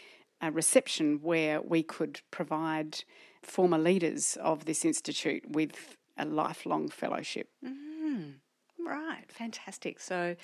a 0.41 0.51
reception 0.51 1.19
where 1.21 1.61
we 1.61 1.83
could 1.83 2.21
provide 2.31 3.03
former 3.43 3.77
leaders 3.77 4.37
of 4.41 4.65
this 4.65 4.83
institute 4.83 5.43
with 5.49 5.97
a 6.17 6.25
lifelong 6.25 6.89
fellowship. 6.89 7.49
Mm, 7.63 8.35
right, 8.79 9.25
fantastic. 9.27 9.99
So 9.99 10.35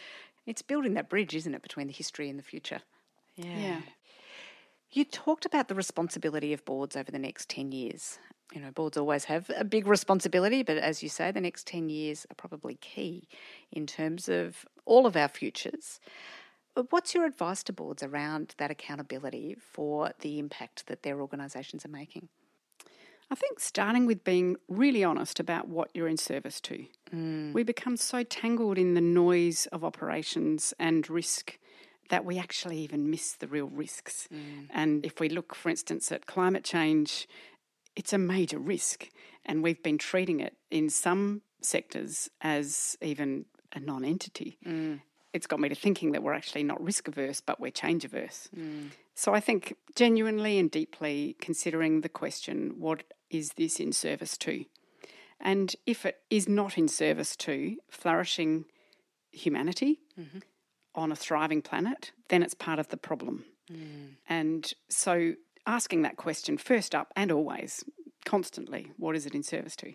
it's 0.46 0.62
building 0.62 0.93
that 0.93 1.10
bridge, 1.10 1.36
isn't 1.36 1.55
it, 1.55 1.63
between 1.63 1.88
the 1.88 1.93
history 1.93 2.29
and 2.29 2.38
the 2.38 2.43
future? 2.43 2.81
Yeah. 3.36 3.58
yeah. 3.58 3.81
You 4.91 5.05
talked 5.05 5.46
about 5.46 5.67
the 5.67 5.75
responsibility 5.75 6.53
of 6.53 6.65
boards 6.65 6.96
over 6.96 7.12
the 7.12 7.19
next 7.19 7.50
10 7.50 7.72
years. 7.72 8.17
You 8.53 8.62
know, 8.62 8.72
boards 8.72 8.98
always 8.98 9.25
have 9.25 9.51
a 9.55 9.63
big 9.63 9.86
responsibility, 9.86 10.63
but 10.63 10.77
as 10.77 11.03
you 11.03 11.10
say, 11.10 11.31
the 11.31 11.41
next 11.41 11.67
10 11.67 11.89
years 11.89 12.25
are 12.31 12.36
probably 12.36 12.75
key 12.75 13.27
in 13.72 13.86
terms 13.86 14.27
of 14.27 14.65
all 14.86 15.05
of 15.05 15.15
our 15.15 15.27
futures. 15.27 16.00
What's 16.89 17.13
your 17.13 17.25
advice 17.25 17.62
to 17.63 17.74
boards 17.74 18.01
around 18.01 18.55
that 18.58 18.72
accountability 18.72 19.55
for 19.60 20.13
the 20.22 20.39
impact 20.39 20.88
that 20.88 21.03
their 21.03 21.22
organisations 21.22 21.86
are 21.86 21.89
making? 21.89 22.29
I 23.31 23.36
think 23.36 23.60
starting 23.60 24.08
with 24.08 24.24
being 24.24 24.55
really 24.67 25.03
honest 25.03 25.39
about 25.39 25.67
what 25.67 25.91
you're 25.93 26.08
in 26.08 26.17
service 26.17 26.60
to. 26.62 26.86
Mm. 27.13 27.53
We 27.53 27.62
become 27.62 27.96
so 27.96 28.24
tangled 28.24 28.79
in 28.79 28.96
the 28.96 29.01
noise 29.01 29.67
of 29.67 29.84
operations 29.84 30.74
and 30.79 31.08
risk 31.08 31.60
that 32.09 32.25
we 32.25 32.37
actually 32.37 32.79
even 32.79 33.09
miss 33.09 33.33
the 33.33 33.47
real 33.47 33.67
risks. 33.67 34.27
Mm. 34.33 34.67
And 34.71 35.05
if 35.05 35.19
we 35.19 35.29
look, 35.29 35.55
for 35.55 35.69
instance, 35.69 36.11
at 36.11 36.25
climate 36.25 36.63
change, 36.63 37.27
it's 37.95 38.13
a 38.13 38.17
major 38.17 38.59
risk. 38.59 39.09
And 39.45 39.63
we've 39.63 39.81
been 39.81 39.97
treating 39.97 40.39
it 40.39 40.55
in 40.69 40.89
some 40.89 41.41
sectors 41.61 42.29
as 42.41 42.97
even 43.01 43.45
a 43.73 43.79
non 43.79 44.03
entity. 44.03 44.57
Mm. 44.65 45.01
It's 45.31 45.47
got 45.47 45.59
me 45.59 45.69
to 45.69 45.75
thinking 45.75 46.11
that 46.13 46.23
we're 46.23 46.33
actually 46.33 46.63
not 46.63 46.83
risk 46.83 47.07
averse, 47.07 47.39
but 47.41 47.59
we're 47.59 47.71
change 47.71 48.03
averse. 48.03 48.49
Mm. 48.55 48.89
So 49.13 49.33
I 49.33 49.39
think 49.39 49.75
genuinely 49.95 50.57
and 50.57 50.71
deeply 50.71 51.35
considering 51.39 52.01
the 52.01 52.09
question 52.09 52.75
what 52.79 53.03
is 53.29 53.51
this 53.57 53.79
in 53.79 53.91
service 53.91 54.37
to? 54.39 54.65
And 55.39 55.75
if 55.85 56.05
it 56.05 56.17
is 56.29 56.49
not 56.49 56.77
in 56.77 56.87
service 56.87 57.35
to 57.37 57.77
flourishing 57.89 58.65
humanity 59.31 59.99
mm-hmm. 60.19 60.39
On 60.99 61.11
a 61.11 61.15
thriving 61.15 61.61
planet, 61.61 62.11
then 62.27 62.43
it's 62.43 62.53
part 62.53 62.79
of 62.79 62.89
the 62.89 62.97
problem. 62.97 63.45
Mm. 63.71 64.15
And 64.27 64.73
so 64.89 65.33
asking 65.65 66.01
that 66.03 66.17
question 66.17 66.57
first 66.57 66.95
up 66.95 67.11
and 67.15 67.31
always, 67.31 67.83
constantly, 68.25 68.91
what 68.97 69.15
is 69.15 69.25
it 69.25 69.35
in 69.35 69.43
service 69.43 69.75
to? 69.77 69.93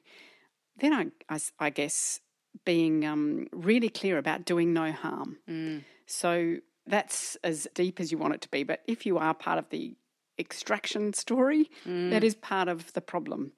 Then 0.79 0.93
I, 0.93 1.35
I, 1.35 1.39
I 1.59 1.71
guess 1.71 2.21
being 2.65 3.05
um, 3.05 3.47
really 3.53 3.89
clear 3.89 4.19
about 4.19 4.45
doing 4.45 4.73
no 4.73 4.93
harm. 4.93 5.39
Mm. 5.49 5.85
So 6.07 6.57
that's 6.87 7.37
as 7.43 7.67
deep 7.75 8.01
as 8.01 8.13
you 8.13 8.19
want 8.19 8.35
it 8.35 8.41
to 8.43 8.49
be. 8.49 8.63
But 8.63 8.83
if 8.87 9.07
you 9.07 9.19
are 9.19 9.35
part 9.35 9.59
of 9.59 9.69
the 9.71 9.95
extraction 10.39 11.13
story, 11.13 11.71
mm. 11.87 12.11
that 12.11 12.25
is 12.25 12.35
part 12.35 12.69
of 12.69 12.93
the 12.93 13.01
problem. 13.01 13.53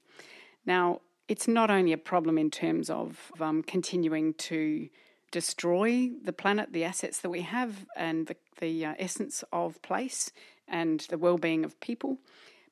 Now, 0.64 1.00
it's 1.28 1.48
not 1.48 1.70
only 1.70 1.92
a 1.92 1.98
problem 1.98 2.38
in 2.38 2.50
terms 2.50 2.88
of 2.88 3.32
um, 3.40 3.62
continuing 3.62 4.34
to 4.34 4.88
destroy 5.36 6.08
the 6.24 6.32
planet, 6.32 6.72
the 6.72 6.82
assets 6.82 7.20
that 7.20 7.28
we 7.28 7.42
have, 7.42 7.84
and 7.94 8.26
the, 8.26 8.36
the 8.58 8.86
uh, 8.86 8.94
essence 8.98 9.44
of 9.52 9.82
place 9.82 10.32
and 10.66 11.00
the 11.10 11.18
well 11.18 11.36
being 11.36 11.62
of 11.62 11.78
people, 11.78 12.16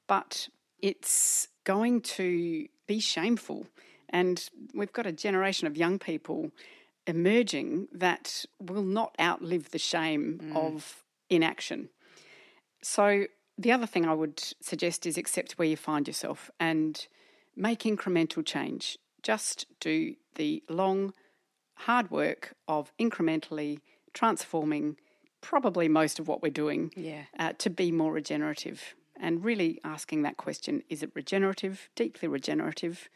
but 0.06 0.48
it's 0.80 1.48
going 1.64 2.00
to 2.00 2.66
be 2.86 3.00
shameful. 3.00 3.66
And 4.08 4.48
we've 4.72 4.94
got 4.94 5.04
a 5.04 5.12
generation 5.12 5.66
of 5.66 5.76
young 5.76 5.98
people 5.98 6.52
emerging 7.06 7.88
that 7.92 8.46
will 8.58 8.82
not 8.82 9.14
outlive 9.20 9.70
the 9.70 9.78
shame 9.78 10.40
mm. 10.42 10.56
of 10.56 11.04
inaction. 11.28 11.90
So 12.82 13.26
the 13.58 13.72
other 13.72 13.86
thing 13.86 14.06
I 14.06 14.14
would 14.14 14.42
suggest 14.62 15.04
is 15.04 15.18
accept 15.18 15.58
where 15.58 15.68
you 15.68 15.76
find 15.76 16.08
yourself 16.08 16.50
and 16.58 17.06
make 17.54 17.80
incremental 17.80 18.42
change. 18.42 18.96
Just 19.22 19.66
do 19.80 20.14
the 20.36 20.62
long, 20.70 21.12
hard 21.74 22.10
work 22.10 22.54
of 22.68 22.92
incrementally 22.98 23.80
transforming 24.12 24.96
probably 25.40 25.88
most 25.88 26.18
of 26.18 26.28
what 26.28 26.42
we're 26.42 26.50
doing 26.50 26.90
yeah. 26.96 27.24
uh, 27.38 27.52
to 27.58 27.68
be 27.68 27.92
more 27.92 28.12
regenerative. 28.12 28.94
And 29.20 29.44
really 29.44 29.80
asking 29.84 30.22
that 30.22 30.36
question 30.36 30.82
is 30.88 31.02
it 31.02 31.10
regenerative, 31.14 31.88
deeply 31.94 32.28
regenerative, 32.28 33.08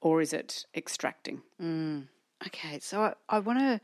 or 0.00 0.20
is 0.20 0.32
it 0.32 0.66
extracting? 0.74 1.42
Mm. 1.62 2.08
Okay, 2.46 2.78
so 2.80 3.02
I, 3.02 3.14
I 3.28 3.38
want 3.38 3.58
to, 3.58 3.80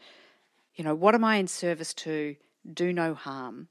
you 0.74 0.84
know, 0.84 0.94
what 0.94 1.14
am 1.14 1.24
I 1.24 1.36
in 1.36 1.46
service 1.46 1.94
to? 1.94 2.36
Do 2.72 2.94
no 2.94 3.12
harm 3.12 3.68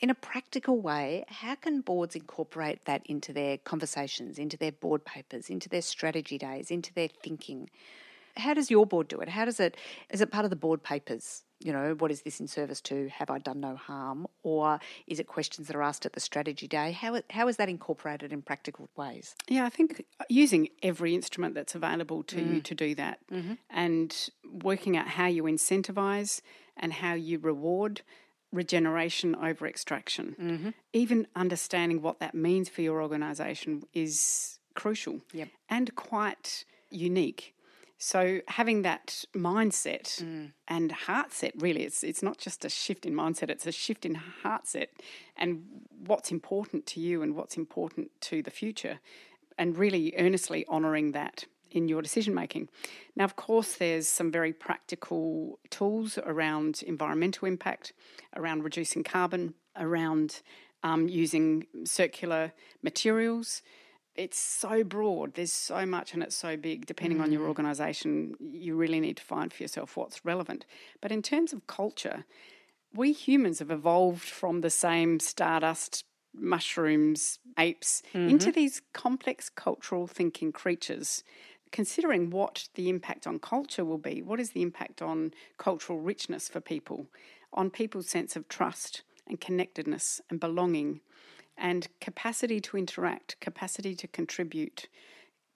in 0.00 0.10
a 0.10 0.14
practical 0.14 0.80
way, 0.80 1.24
how 1.28 1.54
can 1.56 1.80
boards 1.80 2.14
incorporate 2.14 2.84
that 2.84 3.02
into 3.06 3.32
their 3.32 3.58
conversations, 3.58 4.38
into 4.38 4.56
their 4.56 4.72
board 4.72 5.04
papers, 5.04 5.50
into 5.50 5.68
their 5.68 5.82
strategy 5.82 6.38
days, 6.38 6.70
into 6.70 6.94
their 6.94 7.08
thinking? 7.08 7.68
How 8.38 8.54
does 8.54 8.70
your 8.70 8.86
board 8.86 9.08
do 9.08 9.20
it? 9.20 9.28
How 9.28 9.44
does 9.44 9.60
it, 9.60 9.76
is 10.10 10.20
it 10.20 10.30
part 10.30 10.44
of 10.44 10.50
the 10.50 10.56
board 10.56 10.82
papers? 10.82 11.44
You 11.60 11.72
know, 11.72 11.94
what 11.98 12.12
is 12.12 12.22
this 12.22 12.38
in 12.38 12.46
service 12.46 12.80
to? 12.82 13.08
Have 13.08 13.30
I 13.30 13.38
done 13.38 13.60
no 13.60 13.74
harm? 13.74 14.28
Or 14.44 14.78
is 15.08 15.18
it 15.18 15.26
questions 15.26 15.66
that 15.66 15.74
are 15.74 15.82
asked 15.82 16.06
at 16.06 16.12
the 16.12 16.20
strategy 16.20 16.68
day? 16.68 16.92
How, 16.92 17.20
how 17.30 17.48
is 17.48 17.56
that 17.56 17.68
incorporated 17.68 18.32
in 18.32 18.42
practical 18.42 18.88
ways? 18.96 19.34
Yeah, 19.48 19.64
I 19.64 19.68
think 19.68 20.04
using 20.28 20.68
every 20.82 21.14
instrument 21.14 21.54
that's 21.54 21.74
available 21.74 22.22
to 22.24 22.36
mm. 22.36 22.54
you 22.54 22.60
to 22.60 22.74
do 22.74 22.94
that 22.94 23.18
mm-hmm. 23.30 23.54
and 23.70 24.30
working 24.62 24.96
out 24.96 25.08
how 25.08 25.26
you 25.26 25.42
incentivise 25.44 26.40
and 26.76 26.92
how 26.92 27.14
you 27.14 27.38
reward 27.40 28.02
regeneration 28.52 29.34
over 29.36 29.66
extraction. 29.66 30.36
Mm-hmm. 30.40 30.68
Even 30.92 31.26
understanding 31.36 32.00
what 32.02 32.20
that 32.20 32.34
means 32.34 32.68
for 32.68 32.82
your 32.82 33.02
organisation 33.02 33.82
is 33.92 34.58
crucial 34.74 35.20
yep. 35.32 35.48
and 35.68 35.94
quite 35.96 36.64
unique. 36.90 37.54
So 37.98 38.40
having 38.46 38.82
that 38.82 39.24
mindset 39.34 40.22
mm. 40.22 40.52
and 40.68 40.92
heart 40.92 41.32
set, 41.32 41.52
really, 41.60 41.82
it's 41.82 42.04
it's 42.04 42.22
not 42.22 42.38
just 42.38 42.64
a 42.64 42.68
shift 42.68 43.04
in 43.04 43.12
mindset; 43.12 43.50
it's 43.50 43.66
a 43.66 43.72
shift 43.72 44.06
in 44.06 44.14
heart 44.14 44.68
set, 44.68 44.90
and 45.36 45.64
what's 46.06 46.30
important 46.30 46.86
to 46.86 47.00
you 47.00 47.22
and 47.22 47.34
what's 47.34 47.56
important 47.56 48.12
to 48.22 48.40
the 48.40 48.52
future, 48.52 49.00
and 49.58 49.76
really 49.76 50.14
earnestly 50.16 50.64
honouring 50.68 51.10
that 51.12 51.44
in 51.72 51.88
your 51.88 52.00
decision 52.00 52.34
making. 52.34 52.68
Now, 53.16 53.24
of 53.24 53.34
course, 53.34 53.74
there's 53.74 54.08
some 54.08 54.30
very 54.30 54.52
practical 54.52 55.58
tools 55.68 56.18
around 56.18 56.82
environmental 56.86 57.48
impact, 57.48 57.92
around 58.36 58.62
reducing 58.62 59.02
carbon, 59.02 59.54
around 59.76 60.40
um, 60.82 61.08
using 61.08 61.66
circular 61.84 62.52
materials. 62.82 63.62
It's 64.18 64.38
so 64.38 64.82
broad, 64.82 65.34
there's 65.34 65.52
so 65.52 65.86
much, 65.86 66.12
and 66.12 66.24
it's 66.24 66.34
so 66.34 66.56
big. 66.56 66.86
Depending 66.86 67.18
mm. 67.18 67.22
on 67.22 67.32
your 67.32 67.42
mm. 67.42 67.48
organisation, 67.48 68.34
you 68.40 68.74
really 68.74 68.98
need 68.98 69.16
to 69.18 69.22
find 69.22 69.52
for 69.52 69.62
yourself 69.62 69.96
what's 69.96 70.24
relevant. 70.24 70.66
But 71.00 71.12
in 71.12 71.22
terms 71.22 71.52
of 71.52 71.68
culture, 71.68 72.24
we 72.92 73.12
humans 73.12 73.60
have 73.60 73.70
evolved 73.70 74.28
from 74.28 74.60
the 74.60 74.70
same 74.70 75.20
stardust 75.20 76.04
mushrooms, 76.34 77.38
apes, 77.58 78.02
mm-hmm. 78.12 78.28
into 78.28 78.50
these 78.50 78.82
complex 78.92 79.48
cultural 79.48 80.06
thinking 80.06 80.52
creatures 80.52 81.22
considering 81.70 82.30
what 82.30 82.68
the 82.74 82.88
impact 82.88 83.26
on 83.26 83.38
culture 83.38 83.84
will 83.84 83.98
be, 83.98 84.22
what 84.22 84.40
is 84.40 84.50
the 84.50 84.62
impact 84.62 85.02
on 85.02 85.32
cultural 85.58 86.00
richness 86.00 86.48
for 86.48 86.60
people, 86.60 87.06
on 87.52 87.70
people's 87.70 88.08
sense 88.08 88.36
of 88.36 88.48
trust 88.48 89.02
and 89.26 89.40
connectedness 89.40 90.20
and 90.30 90.40
belonging, 90.40 91.00
and 91.58 91.88
capacity 92.00 92.60
to 92.60 92.76
interact, 92.76 93.36
capacity 93.40 93.94
to 93.94 94.06
contribute, 94.06 94.88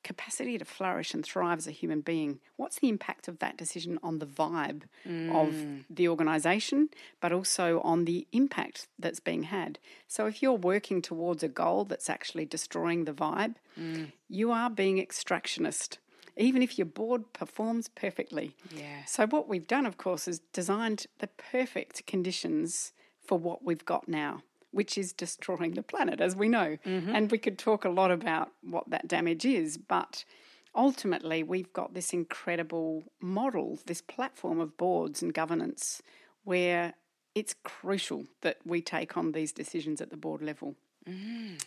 capacity 0.03 0.59
to 0.59 0.65
flourish 0.65 1.15
and 1.15 1.25
thrive 1.25 1.59
as 1.59 1.67
a 1.67 1.73
human 1.73 2.01
being. 2.01 2.41
What's 2.57 2.79
the 2.81 2.89
impact 2.89 3.29
of 3.29 3.39
that 3.39 3.57
decision 3.57 3.99
on 4.03 4.19
the 4.19 4.27
vibe 4.27 4.83
mm. 5.07 5.35
of 5.35 5.85
the 5.89 6.09
organisation, 6.09 6.89
but 7.21 7.33
also 7.33 7.81
on 7.81 8.05
the 8.05 8.27
impact 8.33 8.89
that's 8.99 9.21
being 9.21 9.45
had? 9.45 9.79
So, 10.09 10.27
if 10.27 10.43
you're 10.43 10.53
working 10.53 11.03
towards 11.03 11.43
a 11.43 11.49
goal 11.49 11.85
that's 11.85 12.11
actually 12.11 12.47
destroying 12.47 13.05
the 13.05 13.13
vibe, 13.13 13.57
mm. 13.79 14.13
you 14.29 14.51
are 14.51 14.71
being 14.71 15.05
extractionist 15.05 15.99
even 16.37 16.63
if 16.63 16.79
your 16.79 16.87
board 16.87 17.33
performs 17.33 17.89
perfectly. 17.89 18.55
Yeah. 18.75 19.05
So 19.05 19.27
what 19.27 19.49
we've 19.49 19.67
done, 19.67 19.87
of 19.87 19.99
course, 19.99 20.27
is 20.27 20.41
designed 20.53 21.07
the 21.19 21.27
perfect 21.27 22.07
conditions 22.07 22.93
for 23.25 23.39
what 23.39 23.65
we've 23.65 23.85
got 23.85 24.09
now, 24.09 24.43
which 24.73 24.99
is 24.99 25.12
destroying 25.12 25.73
the 25.73 25.83
planet, 25.83 26.21
as 26.21 26.35
we 26.35 26.49
know. 26.49 26.76
Mm-hmm. 26.85 27.14
And 27.14 27.31
we 27.31 27.38
could 27.38 27.59
talk 27.59 27.85
a 27.85 27.91
lot 27.91 28.11
about 28.11 28.50
what 28.62 28.91
that 28.91 29.07
damage 29.07 29.45
is, 29.45 29.76
but 29.76 30.25
ultimately 30.75 31.43
we've 31.43 31.73
got 31.73 31.95
this 31.95 32.12
incredible 32.12 33.05
model, 33.21 33.79
this 33.87 34.00
platform 34.00 34.61
of 34.61 34.76
boards 34.76 35.23
and 35.23 35.33
governance 35.33 36.03
where 36.44 36.94
it's 37.35 37.55
crucial 37.62 38.25
that 38.40 38.59
we 38.64 38.81
take 38.81 39.16
on 39.16 39.33
these 39.33 39.53
decisions 39.53 40.01
at 40.01 40.11
the 40.11 40.16
board 40.16 40.42
level. 40.42 40.75
Mm. 41.09 41.62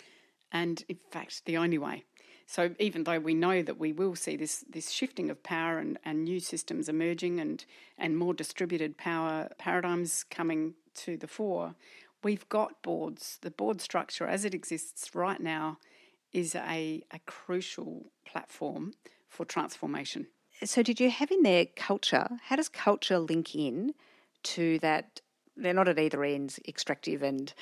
And 0.51 0.83
in 0.87 0.97
fact, 1.11 1.45
the 1.45 1.57
only 1.57 1.77
way. 1.77 2.03
So 2.47 2.75
even 2.79 3.05
though 3.05 3.19
we 3.19 3.33
know 3.33 3.63
that 3.63 3.79
we 3.79 3.91
will 3.91 4.15
see 4.15 4.35
this 4.35 4.63
this 4.69 4.91
shifting 4.91 5.31
of 5.31 5.41
power 5.41 5.79
and, 5.79 5.97
and 6.05 6.23
new 6.23 6.39
systems 6.39 6.87
emerging 6.87 7.39
and 7.39 7.65
and 7.97 8.17
more 8.17 8.33
distributed 8.33 8.97
power 8.97 9.49
paradigms 9.57 10.23
coming 10.23 10.75
to 10.95 11.17
the 11.17 11.27
fore, 11.27 11.75
we've 12.25 12.49
got 12.49 12.81
boards. 12.81 13.37
The 13.41 13.51
board 13.51 13.79
structure 13.79 14.25
as 14.25 14.43
it 14.45 14.55
exists 14.55 15.13
right 15.13 15.39
now 15.39 15.77
is 16.33 16.55
a, 16.55 17.03
a 17.11 17.19
crucial 17.19 18.07
platform 18.25 18.93
for 19.29 19.45
transformation. 19.45 20.25
So 20.63 20.81
did 20.81 20.99
you 20.99 21.11
have 21.11 21.29
in 21.29 21.43
there 21.43 21.67
culture? 21.75 22.27
How 22.45 22.55
does 22.55 22.67
culture 22.67 23.19
link 23.19 23.53
in 23.53 23.93
to 24.55 24.79
that 24.79 25.21
they're 25.55 25.73
not 25.73 25.87
at 25.87 25.99
either 25.99 26.23
ends, 26.23 26.59
extractive 26.67 27.21
and 27.21 27.53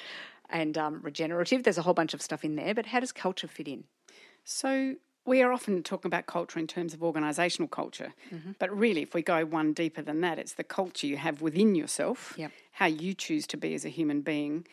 and 0.50 0.78
um, 0.78 1.02
regenerative. 1.02 1.64
There's 1.64 1.78
a 1.78 1.82
whole 1.82 1.94
bunch 1.94 2.14
of 2.14 2.22
stuff 2.22 2.44
in 2.46 2.56
there, 2.56 2.74
but 2.74 2.86
how 2.88 3.00
does 3.00 3.12
culture 3.12 3.48
fit 3.48 3.68
in? 3.68 3.86
So 4.44 4.96
we 5.26 5.42
are 5.42 5.52
often 5.52 5.84
talking 5.84 6.10
about 6.10 6.26
culture 6.26 6.60
in 6.60 6.68
terms 6.68 6.94
of 6.94 7.00
organisational 7.00 7.70
culture, 7.70 8.14
mm-hmm. 8.32 8.52
but 8.60 8.76
really, 8.76 9.02
if 9.02 9.14
we 9.14 9.22
go 9.22 9.46
one 9.46 9.74
deeper 9.74 10.02
than 10.02 10.22
that, 10.22 10.40
it's 10.40 10.54
the 10.54 10.64
culture 10.64 11.08
you 11.08 11.18
have 11.18 11.42
within 11.42 11.76
yourself, 11.76 12.34
yep. 12.38 12.52
how 12.74 12.86
you 12.86 13.14
choose 13.14 13.48
to 13.48 13.58
be 13.58 13.74
as 13.74 13.86
a 13.86 13.90
human 13.90 14.22
being, 14.22 14.66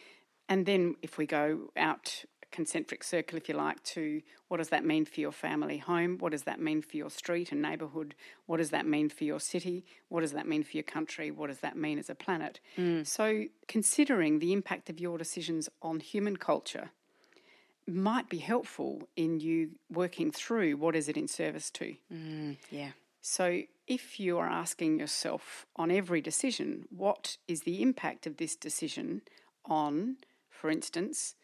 and 0.48 0.66
then 0.66 0.96
if 1.02 1.18
we 1.18 1.26
go 1.26 1.70
out 1.76 2.24
concentric 2.50 3.04
circle, 3.04 3.36
if 3.36 3.48
you 3.48 3.54
like, 3.54 3.82
to 3.84 4.20
what 4.48 4.58
does 4.58 4.70
that 4.70 4.84
mean 4.84 5.04
for 5.04 5.20
your 5.20 5.32
family 5.32 5.78
home? 5.78 6.18
What 6.18 6.32
does 6.32 6.42
that 6.44 6.60
mean 6.60 6.82
for 6.82 6.96
your 6.96 7.10
street 7.10 7.52
and 7.52 7.62
neighbourhood? 7.62 8.14
What 8.46 8.58
does 8.58 8.70
that 8.70 8.86
mean 8.86 9.08
for 9.08 9.24
your 9.24 9.40
city? 9.40 9.84
What 10.08 10.20
does 10.20 10.32
that 10.32 10.46
mean 10.48 10.62
for 10.62 10.76
your 10.76 10.84
country? 10.84 11.30
What 11.30 11.48
does 11.48 11.60
that 11.60 11.76
mean 11.76 11.98
as 11.98 12.10
a 12.10 12.14
planet? 12.14 12.60
Mm. 12.76 13.06
So, 13.06 13.44
considering 13.68 14.38
the 14.38 14.52
impact 14.52 14.90
of 14.90 15.00
your 15.00 15.18
decisions 15.18 15.68
on 15.82 16.00
human 16.00 16.36
culture 16.36 16.90
might 17.94 18.28
be 18.28 18.38
helpful 18.38 19.08
in 19.16 19.40
you 19.40 19.70
working 19.90 20.30
through 20.30 20.76
what 20.76 20.96
is 20.96 21.08
it 21.08 21.16
in 21.16 21.28
service 21.28 21.70
to. 21.70 21.94
Mm, 22.12 22.56
yeah. 22.70 22.90
So 23.20 23.62
if 23.86 24.18
you 24.18 24.38
are 24.38 24.48
asking 24.48 24.98
yourself 24.98 25.66
on 25.76 25.90
every 25.90 26.20
decision, 26.20 26.86
what 26.90 27.36
is 27.46 27.62
the 27.62 27.82
impact 27.82 28.26
of 28.26 28.38
this 28.38 28.56
decision 28.56 29.22
on, 29.64 30.16
for 30.48 30.70
instance, 30.70 31.34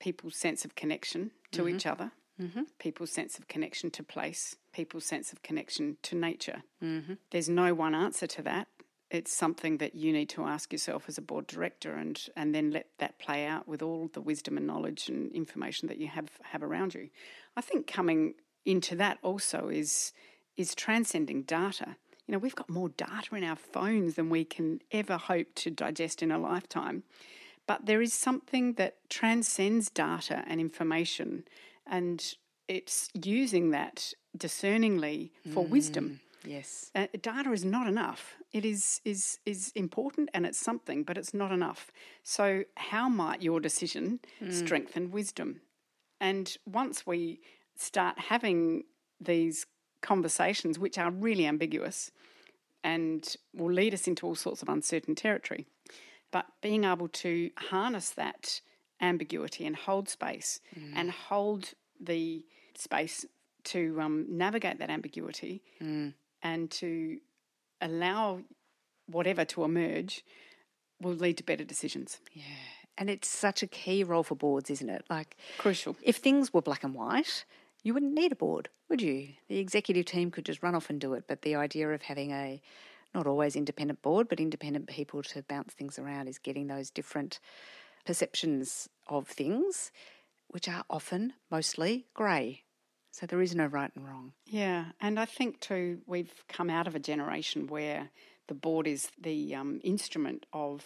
people's 0.00 0.36
sense 0.36 0.64
of 0.64 0.74
connection 0.74 1.30
to 1.52 1.62
mm-hmm. 1.62 1.76
each 1.76 1.86
other, 1.86 2.10
mm-hmm. 2.40 2.62
people's 2.78 3.12
sense 3.12 3.38
of 3.38 3.46
connection 3.48 3.90
to 3.92 4.02
place, 4.02 4.56
people's 4.72 5.04
sense 5.04 5.32
of 5.32 5.42
connection 5.42 5.98
to 6.02 6.16
nature. 6.16 6.62
Mm-hmm. 6.82 7.14
There's 7.30 7.48
no 7.48 7.74
one 7.74 7.94
answer 7.94 8.26
to 8.26 8.42
that 8.42 8.66
it's 9.10 9.32
something 9.32 9.78
that 9.78 9.94
you 9.94 10.12
need 10.12 10.28
to 10.30 10.44
ask 10.44 10.72
yourself 10.72 11.04
as 11.08 11.18
a 11.18 11.22
board 11.22 11.46
director 11.46 11.94
and 11.94 12.28
and 12.36 12.54
then 12.54 12.70
let 12.70 12.86
that 12.98 13.18
play 13.18 13.44
out 13.44 13.66
with 13.66 13.82
all 13.82 14.08
the 14.12 14.20
wisdom 14.20 14.56
and 14.56 14.66
knowledge 14.66 15.08
and 15.08 15.32
information 15.32 15.88
that 15.88 15.98
you 15.98 16.08
have 16.08 16.30
have 16.42 16.62
around 16.62 16.94
you. 16.94 17.10
I 17.56 17.60
think 17.60 17.86
coming 17.86 18.34
into 18.64 18.94
that 18.96 19.18
also 19.22 19.68
is 19.68 20.12
is 20.56 20.74
transcending 20.74 21.42
data. 21.42 21.96
You 22.26 22.32
know, 22.32 22.38
we've 22.38 22.54
got 22.54 22.70
more 22.70 22.90
data 22.90 23.34
in 23.34 23.42
our 23.42 23.56
phones 23.56 24.14
than 24.14 24.30
we 24.30 24.44
can 24.44 24.80
ever 24.92 25.16
hope 25.16 25.48
to 25.56 25.70
digest 25.70 26.22
in 26.22 26.30
a 26.30 26.38
lifetime. 26.38 27.02
But 27.66 27.86
there 27.86 28.00
is 28.00 28.12
something 28.12 28.74
that 28.74 28.96
transcends 29.08 29.90
data 29.90 30.44
and 30.46 30.60
information 30.60 31.44
and 31.86 32.34
it's 32.68 33.08
using 33.14 33.70
that 33.70 34.12
discerningly 34.36 35.32
for 35.52 35.64
mm. 35.64 35.70
wisdom 35.70 36.20
Yes. 36.44 36.90
Uh, 36.94 37.06
data 37.20 37.52
is 37.52 37.64
not 37.64 37.86
enough. 37.86 38.36
It 38.52 38.64
is, 38.64 39.00
is, 39.04 39.38
is 39.44 39.72
important 39.74 40.30
and 40.32 40.46
it's 40.46 40.58
something, 40.58 41.02
but 41.02 41.18
it's 41.18 41.34
not 41.34 41.52
enough. 41.52 41.90
So, 42.22 42.64
how 42.76 43.08
might 43.08 43.42
your 43.42 43.60
decision 43.60 44.20
mm. 44.42 44.52
strengthen 44.52 45.10
wisdom? 45.10 45.60
And 46.20 46.56
once 46.66 47.06
we 47.06 47.40
start 47.76 48.18
having 48.18 48.84
these 49.20 49.66
conversations, 50.00 50.78
which 50.78 50.98
are 50.98 51.10
really 51.10 51.46
ambiguous 51.46 52.10
and 52.82 53.36
will 53.54 53.72
lead 53.72 53.92
us 53.92 54.06
into 54.06 54.26
all 54.26 54.34
sorts 54.34 54.62
of 54.62 54.68
uncertain 54.68 55.14
territory, 55.14 55.66
but 56.30 56.46
being 56.62 56.84
able 56.84 57.08
to 57.08 57.50
harness 57.56 58.10
that 58.10 58.60
ambiguity 59.02 59.66
and 59.66 59.76
hold 59.76 60.08
space 60.08 60.60
mm. 60.78 60.92
and 60.94 61.10
hold 61.10 61.72
the 62.00 62.44
space 62.74 63.26
to 63.62 64.00
um, 64.00 64.24
navigate 64.28 64.78
that 64.78 64.88
ambiguity 64.88 65.62
mm 65.82 66.14
and 66.42 66.70
to 66.72 67.18
allow 67.80 68.40
whatever 69.06 69.44
to 69.44 69.64
emerge 69.64 70.24
will 71.00 71.14
lead 71.14 71.36
to 71.38 71.44
better 71.44 71.64
decisions. 71.64 72.20
Yeah. 72.32 72.44
And 72.98 73.08
it's 73.08 73.28
such 73.28 73.62
a 73.62 73.66
key 73.66 74.04
role 74.04 74.22
for 74.22 74.34
boards, 74.34 74.70
isn't 74.70 74.90
it? 74.90 75.04
Like 75.08 75.36
crucial. 75.58 75.96
If 76.02 76.16
things 76.16 76.52
were 76.52 76.60
black 76.60 76.84
and 76.84 76.94
white, 76.94 77.44
you 77.82 77.94
wouldn't 77.94 78.14
need 78.14 78.32
a 78.32 78.36
board, 78.36 78.68
would 78.88 79.00
you? 79.00 79.28
The 79.48 79.58
executive 79.58 80.04
team 80.04 80.30
could 80.30 80.44
just 80.44 80.62
run 80.62 80.74
off 80.74 80.90
and 80.90 81.00
do 81.00 81.14
it. 81.14 81.24
But 81.26 81.42
the 81.42 81.54
idea 81.54 81.88
of 81.90 82.02
having 82.02 82.30
a 82.32 82.60
not 83.14 83.26
always 83.26 83.56
independent 83.56 84.02
board, 84.02 84.28
but 84.28 84.38
independent 84.38 84.86
people 84.86 85.22
to 85.22 85.42
bounce 85.42 85.72
things 85.72 85.98
around 85.98 86.28
is 86.28 86.38
getting 86.38 86.66
those 86.66 86.90
different 86.90 87.40
perceptions 88.04 88.88
of 89.08 89.26
things, 89.26 89.90
which 90.48 90.68
are 90.68 90.84
often 90.88 91.32
mostly 91.50 92.06
grey. 92.14 92.62
So 93.10 93.26
there 93.26 93.42
is 93.42 93.54
no 93.54 93.66
right 93.66 93.90
and 93.94 94.06
wrong. 94.06 94.32
Yeah, 94.46 94.86
and 95.00 95.18
I 95.18 95.24
think 95.24 95.60
too, 95.60 96.00
we've 96.06 96.32
come 96.48 96.70
out 96.70 96.86
of 96.86 96.94
a 96.94 97.00
generation 97.00 97.66
where 97.66 98.10
the 98.46 98.54
board 98.54 98.86
is 98.86 99.10
the 99.20 99.54
um, 99.54 99.80
instrument 99.82 100.46
of 100.52 100.84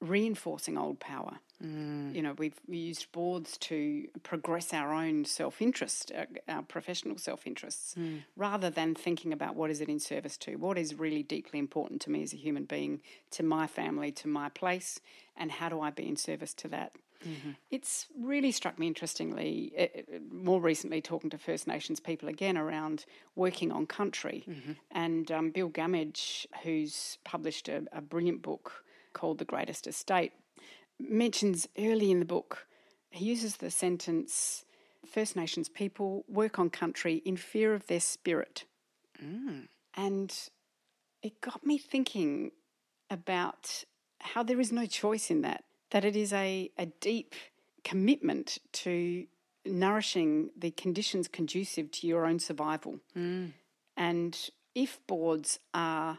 reinforcing 0.00 0.78
old 0.78 1.00
power. 1.00 1.38
Mm. 1.62 2.14
You 2.14 2.22
know, 2.22 2.34
we've 2.38 2.58
used 2.68 3.10
boards 3.10 3.58
to 3.58 4.06
progress 4.22 4.72
our 4.72 4.92
own 4.92 5.24
self 5.24 5.60
interest, 5.60 6.12
our, 6.16 6.26
uh, 6.48 6.62
professional 6.62 7.18
self 7.18 7.46
interests, 7.46 7.94
mm. 7.98 8.22
rather 8.36 8.70
than 8.70 8.94
thinking 8.94 9.32
about 9.32 9.56
what 9.56 9.70
is 9.70 9.80
it 9.80 9.88
in 9.88 9.98
service 9.98 10.36
to, 10.38 10.56
what 10.56 10.78
is 10.78 10.94
really 10.94 11.22
deeply 11.22 11.58
important 11.58 12.00
to 12.02 12.10
me 12.10 12.22
as 12.22 12.32
a 12.32 12.36
human 12.36 12.64
being, 12.64 13.00
to 13.32 13.42
my 13.42 13.66
family, 13.66 14.12
to 14.12 14.28
my 14.28 14.48
place, 14.50 15.00
and 15.36 15.50
how 15.50 15.68
do 15.68 15.80
I 15.80 15.90
be 15.90 16.06
in 16.06 16.16
service 16.16 16.54
to 16.54 16.68
that. 16.68 16.92
Mm-hmm. 17.26 17.50
It's 17.70 18.06
really 18.18 18.52
struck 18.52 18.78
me 18.78 18.86
interestingly, 18.86 19.72
uh, 19.78 20.18
more 20.30 20.60
recently, 20.60 21.00
talking 21.00 21.30
to 21.30 21.38
First 21.38 21.66
Nations 21.66 22.00
people 22.00 22.28
again 22.28 22.56
around 22.56 23.04
working 23.34 23.72
on 23.72 23.86
country. 23.86 24.44
Mm-hmm. 24.48 24.72
And 24.90 25.30
um, 25.32 25.50
Bill 25.50 25.68
Gammage, 25.68 26.46
who's 26.62 27.18
published 27.24 27.68
a, 27.68 27.84
a 27.92 28.00
brilliant 28.00 28.42
book 28.42 28.84
called 29.12 29.38
The 29.38 29.44
Greatest 29.44 29.86
Estate, 29.86 30.32
mentions 31.00 31.68
early 31.78 32.10
in 32.10 32.18
the 32.20 32.24
book, 32.24 32.66
he 33.10 33.24
uses 33.24 33.56
the 33.56 33.70
sentence 33.70 34.64
First 35.06 35.36
Nations 35.36 35.68
people 35.68 36.24
work 36.28 36.58
on 36.58 36.70
country 36.70 37.22
in 37.24 37.36
fear 37.36 37.74
of 37.74 37.86
their 37.86 38.00
spirit. 38.00 38.64
Mm. 39.22 39.68
And 39.94 40.34
it 41.22 41.40
got 41.40 41.64
me 41.64 41.78
thinking 41.78 42.52
about 43.10 43.84
how 44.20 44.42
there 44.42 44.60
is 44.60 44.72
no 44.72 44.86
choice 44.86 45.30
in 45.30 45.42
that, 45.42 45.64
that 45.90 46.04
it 46.04 46.16
is 46.16 46.32
a, 46.32 46.70
a 46.78 46.86
deep 46.86 47.34
commitment 47.84 48.58
to 48.72 49.26
nourishing 49.64 50.50
the 50.56 50.70
conditions 50.70 51.28
conducive 51.28 51.90
to 51.90 52.06
your 52.06 52.26
own 52.26 52.38
survival. 52.38 53.00
Mm. 53.16 53.52
And 53.96 54.50
if 54.74 54.98
boards 55.06 55.58
are 55.74 56.18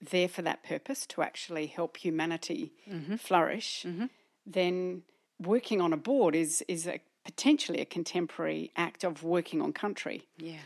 there 0.00 0.28
for 0.28 0.42
that 0.42 0.62
purpose 0.62 1.06
to 1.06 1.22
actually 1.22 1.66
help 1.66 1.96
humanity 1.96 2.72
mm-hmm. 2.88 3.16
flourish, 3.16 3.84
mm-hmm. 3.86 4.06
then 4.46 5.02
working 5.40 5.80
on 5.80 5.92
a 5.92 5.96
board 5.96 6.34
is 6.34 6.62
is 6.68 6.86
a, 6.86 7.00
potentially 7.24 7.80
a 7.80 7.84
contemporary 7.84 8.70
act 8.76 9.04
of 9.04 9.22
working 9.22 9.60
on 9.60 9.72
country. 9.72 10.26
Yeah, 10.36 10.60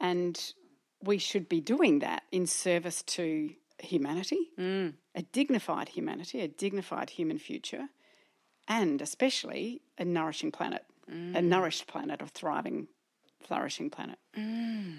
and 0.00 0.52
we 1.02 1.18
should 1.18 1.48
be 1.48 1.60
doing 1.60 2.00
that 2.00 2.22
in 2.32 2.46
service 2.46 3.02
to 3.02 3.50
humanity, 3.84 4.50
mm. 4.58 4.94
a 5.14 5.22
dignified 5.22 5.90
humanity, 5.90 6.40
a 6.40 6.48
dignified 6.48 7.10
human 7.10 7.38
future, 7.38 7.88
and 8.68 9.02
especially 9.02 9.82
a 9.98 10.04
nourishing 10.04 10.52
planet, 10.52 10.84
mm. 11.10 11.36
a 11.36 11.42
nourished 11.42 11.86
planet, 11.86 12.22
a 12.22 12.26
thriving, 12.26 12.88
flourishing 13.40 13.90
planet. 13.90 14.18
Mm. 14.36 14.98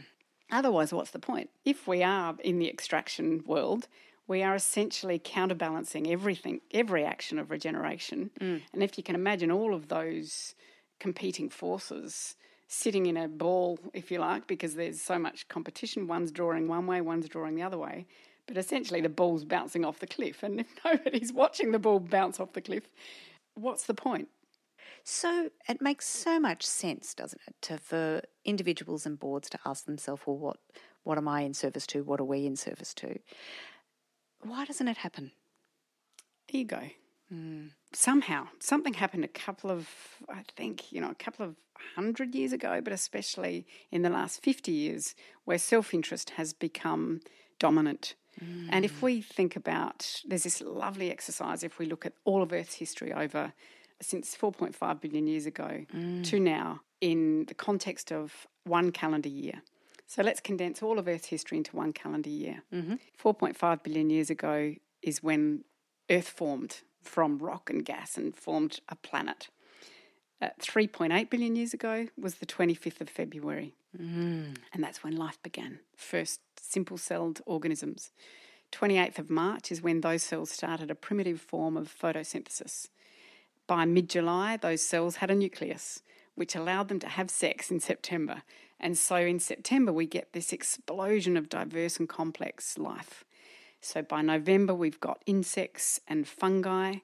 Otherwise, 0.51 0.93
what's 0.93 1.11
the 1.11 1.19
point? 1.19 1.49
If 1.65 1.87
we 1.87 2.03
are 2.03 2.35
in 2.43 2.59
the 2.59 2.69
extraction 2.69 3.43
world, 3.45 3.87
we 4.27 4.43
are 4.43 4.55
essentially 4.55 5.19
counterbalancing 5.19 6.11
everything, 6.11 6.61
every 6.71 7.03
action 7.03 7.39
of 7.39 7.51
regeneration. 7.51 8.31
Mm. 8.39 8.61
And 8.73 8.83
if 8.83 8.97
you 8.97 9.03
can 9.03 9.15
imagine 9.15 9.51
all 9.51 9.73
of 9.73 9.87
those 9.87 10.55
competing 10.99 11.49
forces 11.49 12.35
sitting 12.67 13.05
in 13.05 13.17
a 13.17 13.27
ball, 13.27 13.77
if 13.93 14.09
you 14.09 14.19
like, 14.19 14.47
because 14.47 14.75
there's 14.75 15.01
so 15.01 15.19
much 15.19 15.47
competition, 15.47 16.07
one's 16.07 16.31
drawing 16.31 16.67
one 16.67 16.87
way, 16.87 17.01
one's 17.01 17.29
drawing 17.29 17.55
the 17.55 17.61
other 17.61 17.77
way. 17.77 18.07
But 18.47 18.57
essentially, 18.57 19.01
the 19.01 19.09
ball's 19.09 19.45
bouncing 19.45 19.85
off 19.85 19.99
the 19.99 20.07
cliff. 20.07 20.43
And 20.43 20.59
if 20.61 20.67
nobody's 20.83 21.33
watching 21.33 21.71
the 21.71 21.79
ball 21.79 21.99
bounce 21.99 22.39
off 22.39 22.53
the 22.53 22.61
cliff, 22.61 22.89
what's 23.55 23.85
the 23.85 23.93
point? 23.93 24.29
So 25.03 25.49
it 25.67 25.81
makes 25.81 26.07
so 26.07 26.39
much 26.39 26.65
sense, 26.65 27.13
doesn't 27.13 27.41
it, 27.47 27.55
to, 27.63 27.77
for 27.77 28.21
individuals 28.45 29.05
and 29.05 29.19
boards 29.19 29.49
to 29.49 29.59
ask 29.65 29.85
themselves, 29.85 30.21
well, 30.25 30.37
what, 30.37 30.57
what 31.03 31.17
am 31.17 31.27
I 31.27 31.41
in 31.41 31.53
service 31.53 31.85
to? 31.87 32.03
What 32.03 32.21
are 32.21 32.25
we 32.25 32.45
in 32.45 32.55
service 32.55 32.93
to? 32.95 33.19
Why 34.41 34.65
doesn't 34.65 34.87
it 34.87 34.97
happen? 34.97 35.31
Ego. 36.49 36.89
Mm. 37.33 37.71
Somehow, 37.93 38.47
something 38.59 38.93
happened 38.93 39.25
a 39.25 39.29
couple 39.29 39.71
of, 39.71 39.89
I 40.29 40.43
think, 40.55 40.91
you 40.91 41.01
know, 41.01 41.09
a 41.09 41.15
couple 41.15 41.45
of 41.45 41.55
hundred 41.95 42.35
years 42.35 42.53
ago, 42.53 42.79
but 42.81 42.93
especially 42.93 43.65
in 43.91 44.01
the 44.03 44.09
last 44.09 44.41
50 44.43 44.71
years, 44.71 45.15
where 45.45 45.57
self 45.57 45.93
interest 45.93 46.31
has 46.31 46.53
become 46.53 47.21
dominant. 47.59 48.15
Mm. 48.41 48.69
And 48.69 48.85
if 48.85 49.01
we 49.01 49.21
think 49.21 49.55
about, 49.55 50.21
there's 50.25 50.43
this 50.43 50.61
lovely 50.61 51.11
exercise, 51.11 51.63
if 51.63 51.79
we 51.79 51.85
look 51.85 52.05
at 52.05 52.13
all 52.23 52.41
of 52.41 52.53
Earth's 52.53 52.75
history 52.75 53.13
over 53.13 53.53
since 54.01 54.35
4.5 54.35 55.01
billion 55.01 55.27
years 55.27 55.45
ago 55.45 55.85
mm. 55.93 56.23
to 56.25 56.39
now 56.39 56.81
in 57.01 57.45
the 57.47 57.53
context 57.53 58.11
of 58.11 58.47
one 58.63 58.91
calendar 58.91 59.29
year. 59.29 59.61
So 60.07 60.21
let's 60.21 60.39
condense 60.39 60.83
all 60.83 60.99
of 60.99 61.07
Earth's 61.07 61.27
history 61.27 61.57
into 61.57 61.75
one 61.75 61.93
calendar 61.93 62.29
year. 62.29 62.63
Mm-hmm. 62.73 62.95
4.5 63.21 63.83
billion 63.83 64.09
years 64.09 64.29
ago 64.29 64.75
is 65.01 65.23
when 65.23 65.63
Earth 66.09 66.29
formed 66.29 66.81
from 67.01 67.39
rock 67.39 67.69
and 67.69 67.83
gas 67.83 68.17
and 68.17 68.35
formed 68.35 68.79
a 68.89 68.95
planet. 68.95 69.49
Uh, 70.43 70.49
3.8 70.59 71.29
billion 71.29 71.55
years 71.55 71.73
ago 71.73 72.07
was 72.19 72.35
the 72.35 72.45
25th 72.45 72.99
of 72.99 73.07
February. 73.07 73.73
Mm. 73.97 74.57
And 74.73 74.83
that's 74.83 75.01
when 75.01 75.15
life 75.15 75.41
began. 75.41 75.79
First 75.95 76.41
simple 76.59 76.97
celled 76.97 77.39
organisms. 77.45 78.11
28th 78.73 79.19
of 79.19 79.29
March 79.29 79.71
is 79.71 79.81
when 79.81 80.01
those 80.01 80.21
cells 80.21 80.51
started 80.51 80.91
a 80.91 80.95
primitive 80.95 81.39
form 81.39 81.77
of 81.77 81.87
photosynthesis. 81.87 82.89
By 83.67 83.85
mid 83.85 84.09
July, 84.09 84.57
those 84.57 84.81
cells 84.81 85.17
had 85.17 85.31
a 85.31 85.35
nucleus, 85.35 86.01
which 86.35 86.55
allowed 86.55 86.89
them 86.89 86.99
to 86.99 87.07
have 87.07 87.29
sex 87.29 87.71
in 87.71 87.79
September. 87.79 88.41
And 88.81 88.97
so 88.97 89.15
in 89.15 89.39
September, 89.39 89.93
we 89.93 90.05
get 90.05 90.33
this 90.33 90.51
explosion 90.51 91.37
of 91.37 91.47
diverse 91.47 91.97
and 91.97 92.09
complex 92.09 92.77
life. 92.77 93.23
So 93.79 94.01
by 94.01 94.21
November, 94.21 94.75
we've 94.75 94.99
got 94.99 95.21
insects 95.25 96.01
and 96.05 96.27
fungi. 96.27 96.95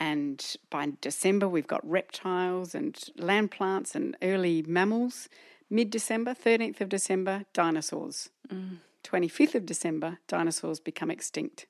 And 0.00 0.42
by 0.70 0.92
December, 1.02 1.46
we've 1.46 1.66
got 1.66 1.88
reptiles 1.88 2.74
and 2.74 2.98
land 3.16 3.50
plants 3.50 3.94
and 3.94 4.16
early 4.22 4.62
mammals. 4.62 5.28
Mid 5.68 5.90
December, 5.90 6.34
13th 6.34 6.80
of 6.80 6.88
December, 6.88 7.44
dinosaurs. 7.52 8.30
Mm. 8.48 8.78
25th 9.04 9.54
of 9.54 9.66
December, 9.66 10.18
dinosaurs 10.26 10.80
become 10.80 11.10
extinct. 11.10 11.66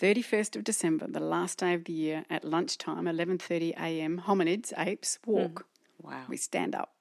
31st 0.00 0.56
of 0.56 0.64
December, 0.64 1.08
the 1.08 1.20
last 1.20 1.58
day 1.58 1.74
of 1.74 1.84
the 1.84 1.92
year, 1.92 2.24
at 2.30 2.44
lunchtime, 2.44 3.04
11:30 3.04 3.74
a.m., 3.76 4.22
hominids, 4.26 4.72
apes, 4.78 5.18
walk. 5.26 5.62
Mm. 5.62 5.64
Wow. 6.04 6.24
We 6.28 6.36
stand 6.36 6.74
up. 6.76 6.94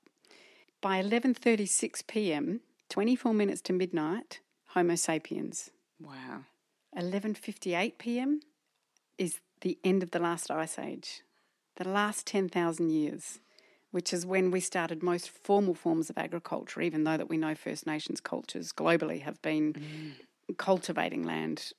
By 0.81 1.01
11:36 1.01 2.07
p.m., 2.07 2.61
24 2.89 3.33
minutes 3.33 3.61
to 3.61 3.73
midnight, 3.73 4.39
Homo 4.69 4.95
sapiens. 4.95 5.69
Wow. 6.01 6.45
11:58 6.97 7.97
p.m. 7.99 8.41
is 9.19 9.39
the 9.61 9.77
end 9.83 10.03
of 10.03 10.11
the 10.11 10.19
last 10.19 10.51
ice 10.51 10.77
age. 10.77 11.21
The 11.77 11.87
last 11.87 12.25
10,000 12.27 12.89
years, 12.89 13.39
which 13.91 14.11
is 14.11 14.25
when 14.25 14.51
we 14.51 14.59
started 14.59 15.03
most 15.03 15.29
formal 15.29 15.73
forms 15.73 16.09
of 16.09 16.17
agriculture, 16.17 16.81
even 16.81 17.03
though 17.03 17.17
that 17.17 17.29
we 17.29 17.37
know 17.37 17.55
First 17.55 17.85
Nations 17.85 18.19
cultures 18.19 18.71
globally 18.71 19.21
have 19.21 19.41
been 19.41 19.73
mm. 19.73 20.57
cultivating 20.57 21.23
land 21.23 21.71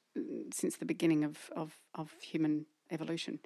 since 0.53 0.77
the 0.77 0.85
beginning 0.85 1.25
of, 1.25 1.51
of, 1.55 1.75
of 1.95 2.13
human 2.21 2.67
evolution. 2.91 3.41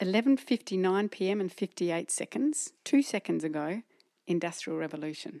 11:59 0.00 1.10
p.m. 1.10 1.40
and 1.40 1.50
58 1.50 2.10
seconds, 2.10 2.72
2 2.84 3.02
seconds 3.02 3.44
ago, 3.44 3.82
industrial 4.26 4.78
revolution. 4.78 5.40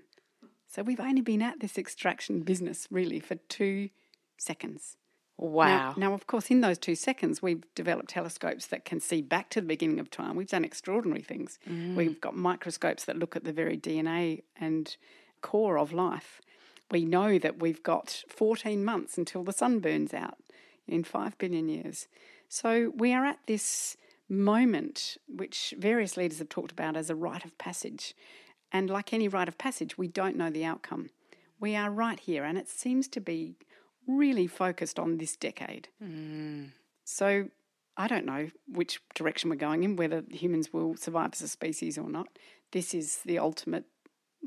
So 0.66 0.82
we've 0.82 1.00
only 1.00 1.20
been 1.20 1.42
at 1.42 1.60
this 1.60 1.76
extraction 1.76 2.40
business 2.40 2.88
really 2.90 3.20
for 3.20 3.34
2 3.34 3.90
seconds. 4.38 4.96
Wow. 5.38 5.66
Now, 5.66 5.94
now, 5.96 6.14
of 6.14 6.26
course, 6.26 6.50
in 6.50 6.62
those 6.62 6.78
two 6.78 6.94
seconds, 6.94 7.42
we've 7.42 7.62
developed 7.74 8.08
telescopes 8.08 8.66
that 8.68 8.84
can 8.84 9.00
see 9.00 9.20
back 9.20 9.50
to 9.50 9.60
the 9.60 9.66
beginning 9.66 10.00
of 10.00 10.10
time. 10.10 10.34
We've 10.34 10.48
done 10.48 10.64
extraordinary 10.64 11.20
things. 11.20 11.58
Mm. 11.68 11.94
We've 11.94 12.20
got 12.20 12.34
microscopes 12.34 13.04
that 13.04 13.18
look 13.18 13.36
at 13.36 13.44
the 13.44 13.52
very 13.52 13.76
DNA 13.76 14.42
and 14.58 14.96
core 15.42 15.78
of 15.78 15.92
life. 15.92 16.40
We 16.90 17.04
know 17.04 17.38
that 17.38 17.60
we've 17.60 17.82
got 17.82 18.22
14 18.28 18.82
months 18.84 19.18
until 19.18 19.44
the 19.44 19.52
sun 19.52 19.80
burns 19.80 20.14
out 20.14 20.38
in 20.86 21.04
5 21.04 21.36
billion 21.36 21.68
years. 21.68 22.08
So 22.48 22.92
we 22.96 23.12
are 23.12 23.24
at 23.24 23.40
this 23.46 23.96
moment, 24.28 25.18
which 25.28 25.74
various 25.78 26.16
leaders 26.16 26.38
have 26.38 26.48
talked 26.48 26.72
about 26.72 26.96
as 26.96 27.10
a 27.10 27.14
rite 27.14 27.44
of 27.44 27.58
passage. 27.58 28.14
And 28.72 28.88
like 28.88 29.12
any 29.12 29.28
rite 29.28 29.48
of 29.48 29.58
passage, 29.58 29.98
we 29.98 30.08
don't 30.08 30.36
know 30.36 30.50
the 30.50 30.64
outcome. 30.64 31.10
We 31.58 31.74
are 31.74 31.90
right 31.90 32.20
here, 32.20 32.44
and 32.44 32.58
it 32.58 32.68
seems 32.68 33.08
to 33.08 33.20
be 33.20 33.56
really 34.06 34.46
focused 34.46 34.98
on 34.98 35.18
this 35.18 35.36
decade. 35.36 35.88
Mm. 36.02 36.70
So 37.04 37.48
I 37.96 38.08
don't 38.08 38.26
know 38.26 38.50
which 38.68 39.00
direction 39.14 39.50
we're 39.50 39.56
going 39.56 39.84
in, 39.84 39.96
whether 39.96 40.22
humans 40.30 40.72
will 40.72 40.96
survive 40.96 41.30
as 41.34 41.42
a 41.42 41.48
species 41.48 41.98
or 41.98 42.08
not. 42.08 42.28
This 42.72 42.94
is 42.94 43.18
the 43.24 43.38
ultimate 43.38 43.84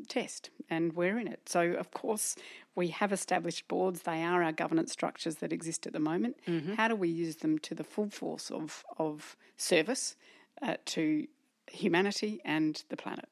test, 0.08 0.50
and 0.70 0.94
we're 0.94 1.18
in 1.18 1.28
it. 1.28 1.50
So, 1.50 1.62
of 1.62 1.92
course, 1.92 2.36
we 2.76 2.90
have 2.90 3.12
established 3.12 3.68
boards. 3.68 4.04
They 4.04 4.24
are 4.24 4.44
our 4.44 4.52
governance 4.52 4.92
structures 4.92 5.38
that 5.38 5.52
exist 5.52 5.88
at 5.88 5.94
the 5.94 6.00
moment. 6.00 6.38
Mm-hmm. 6.48 6.76
How 6.76 6.88
do 6.88 6.96
we 6.96 7.10
use 7.10 7.38
them 7.38 7.58
to 7.60 7.76
the 7.76 7.84
full 7.84 8.10
force 8.10 8.52
of, 8.52 8.86
of 8.98 9.36
service 9.58 10.16
uh, 10.62 10.76
to 10.86 11.28
humanity 11.72 12.42
and 12.44 12.84
the 12.90 12.98
planet. 12.98 13.28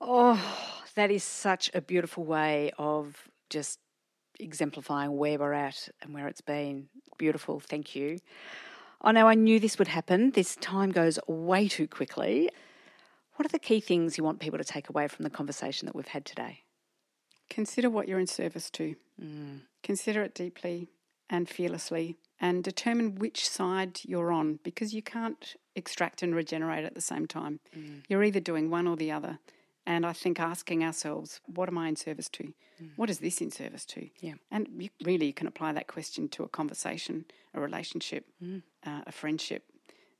Oh, 0.00 0.40
that 0.94 1.10
is 1.10 1.24
such 1.24 1.70
a 1.74 1.80
beautiful 1.80 2.24
way 2.24 2.72
of 2.78 3.28
just 3.50 3.78
exemplifying 4.42 5.16
where 5.16 5.38
we're 5.38 5.52
at 5.52 5.88
and 6.02 6.12
where 6.14 6.28
it's 6.28 6.40
been. 6.40 6.88
Beautiful, 7.18 7.60
thank 7.60 7.94
you. 7.94 8.18
I 9.00 9.12
know 9.12 9.28
I 9.28 9.34
knew 9.34 9.58
this 9.58 9.78
would 9.78 9.88
happen. 9.88 10.30
This 10.30 10.56
time 10.56 10.92
goes 10.92 11.18
way 11.26 11.68
too 11.68 11.88
quickly. 11.88 12.50
What 13.36 13.46
are 13.46 13.48
the 13.48 13.58
key 13.58 13.80
things 13.80 14.18
you 14.18 14.24
want 14.24 14.40
people 14.40 14.58
to 14.58 14.64
take 14.64 14.88
away 14.88 15.08
from 15.08 15.24
the 15.24 15.30
conversation 15.30 15.86
that 15.86 15.96
we've 15.96 16.06
had 16.06 16.24
today? 16.24 16.60
Consider 17.50 17.90
what 17.90 18.06
you're 18.06 18.20
in 18.20 18.26
service 18.26 18.70
to. 18.70 18.94
Mm. 19.20 19.60
Consider 19.82 20.22
it 20.22 20.34
deeply 20.34 20.88
and 21.28 21.48
fearlessly 21.48 22.16
and 22.40 22.62
determine 22.62 23.16
which 23.16 23.48
side 23.48 24.00
you're 24.04 24.32
on 24.32 24.58
because 24.62 24.94
you 24.94 25.02
can't 25.02 25.56
extract 25.74 26.22
and 26.22 26.34
regenerate 26.34 26.84
at 26.84 26.94
the 26.94 27.00
same 27.00 27.26
time. 27.26 27.60
Mm. 27.76 28.02
You're 28.08 28.24
either 28.24 28.40
doing 28.40 28.70
one 28.70 28.86
or 28.86 28.96
the 28.96 29.10
other. 29.10 29.38
And 29.84 30.06
I 30.06 30.12
think 30.12 30.38
asking 30.38 30.84
ourselves, 30.84 31.40
what 31.46 31.68
am 31.68 31.76
I 31.76 31.88
in 31.88 31.96
service 31.96 32.28
to? 32.30 32.52
What 32.96 33.10
is 33.10 33.18
this 33.18 33.40
in 33.40 33.50
service 33.50 33.84
to? 33.86 34.08
Yeah. 34.20 34.34
And 34.50 34.68
you, 34.78 34.90
really, 35.04 35.26
you 35.26 35.32
can 35.32 35.46
apply 35.46 35.72
that 35.72 35.88
question 35.88 36.28
to 36.30 36.44
a 36.44 36.48
conversation, 36.48 37.24
a 37.52 37.60
relationship, 37.60 38.26
uh, 38.86 39.00
a 39.06 39.12
friendship, 39.12 39.64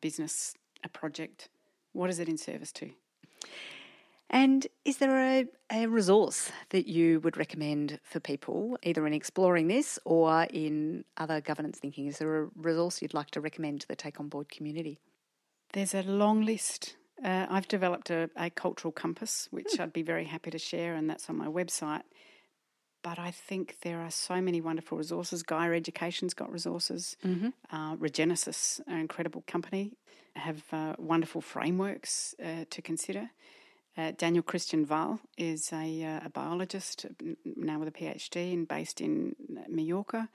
business, 0.00 0.54
a 0.84 0.88
project. 0.88 1.48
What 1.92 2.10
is 2.10 2.18
it 2.18 2.28
in 2.28 2.38
service 2.38 2.72
to? 2.72 2.90
And 4.30 4.66
is 4.84 4.96
there 4.96 5.16
a, 5.18 5.46
a 5.70 5.86
resource 5.86 6.50
that 6.70 6.88
you 6.88 7.20
would 7.20 7.36
recommend 7.36 8.00
for 8.02 8.18
people, 8.18 8.78
either 8.82 9.06
in 9.06 9.12
exploring 9.12 9.68
this 9.68 9.98
or 10.04 10.44
in 10.44 11.04
other 11.18 11.40
governance 11.40 11.78
thinking? 11.78 12.06
Is 12.06 12.18
there 12.18 12.44
a 12.44 12.48
resource 12.56 13.02
you'd 13.02 13.12
like 13.12 13.30
to 13.32 13.40
recommend 13.40 13.82
to 13.82 13.88
the 13.88 13.94
Take 13.94 14.18
On 14.18 14.28
Board 14.28 14.48
community? 14.48 14.98
There's 15.72 15.94
a 15.94 16.02
long 16.02 16.44
list. 16.44 16.96
Uh, 17.24 17.46
I've 17.48 17.68
developed 17.68 18.10
a, 18.10 18.28
a 18.36 18.50
cultural 18.50 18.92
compass, 18.92 19.48
which 19.50 19.78
I'd 19.78 19.92
be 19.92 20.02
very 20.02 20.24
happy 20.24 20.50
to 20.50 20.58
share, 20.58 20.94
and 20.94 21.08
that's 21.08 21.28
on 21.30 21.36
my 21.36 21.46
website. 21.46 22.02
But 23.02 23.18
I 23.18 23.30
think 23.32 23.76
there 23.82 24.00
are 24.00 24.10
so 24.10 24.40
many 24.40 24.60
wonderful 24.60 24.96
resources. 24.98 25.42
Gaia 25.42 25.72
Education's 25.72 26.34
got 26.34 26.52
resources. 26.52 27.16
Uh, 27.70 27.96
Regenesis, 27.96 28.80
an 28.86 28.98
incredible 29.00 29.42
company, 29.46 29.92
have 30.36 30.62
uh, 30.72 30.94
wonderful 30.98 31.40
frameworks 31.40 32.34
uh, 32.44 32.64
to 32.70 32.82
consider. 32.82 33.30
Uh, 33.96 34.12
Daniel 34.16 34.42
Christian 34.42 34.86
Wahl 34.88 35.20
is 35.36 35.70
a, 35.72 36.02
uh, 36.02 36.20
a 36.24 36.30
biologist 36.30 37.04
now 37.44 37.78
with 37.78 37.88
a 37.88 37.92
PhD 37.92 38.52
and 38.54 38.66
based 38.66 39.00
in 39.02 39.36
Mallorca, 39.68 40.28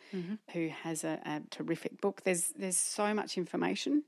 who 0.53 0.69
has 0.83 1.03
a, 1.03 1.19
a 1.25 1.41
terrific 1.49 1.99
book. 1.99 2.21
There's 2.23 2.53
there's 2.55 2.77
so 2.77 3.13
much 3.15 3.35
information, 3.37 4.03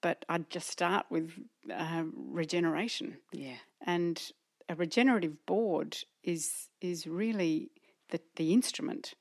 but 0.00 0.24
I'd 0.28 0.50
just 0.50 0.68
start 0.68 1.06
with 1.08 1.30
uh, 1.72 2.02
regeneration 2.14 3.18
Yeah. 3.32 3.58
and 3.86 4.20
a 4.68 4.74
regenerative 4.74 5.46
board 5.46 5.98
is 6.24 6.68
is 6.80 7.06
really 7.06 7.70
the 8.10 8.20
the 8.36 8.52
instrument. 8.52 9.14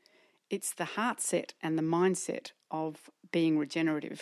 It's 0.49 0.73
the 0.73 0.85
heart 0.85 1.21
set 1.21 1.53
and 1.61 1.77
the 1.77 1.83
mindset 1.83 2.51
of 2.71 3.09
being 3.31 3.59
regenerative, 3.59 4.21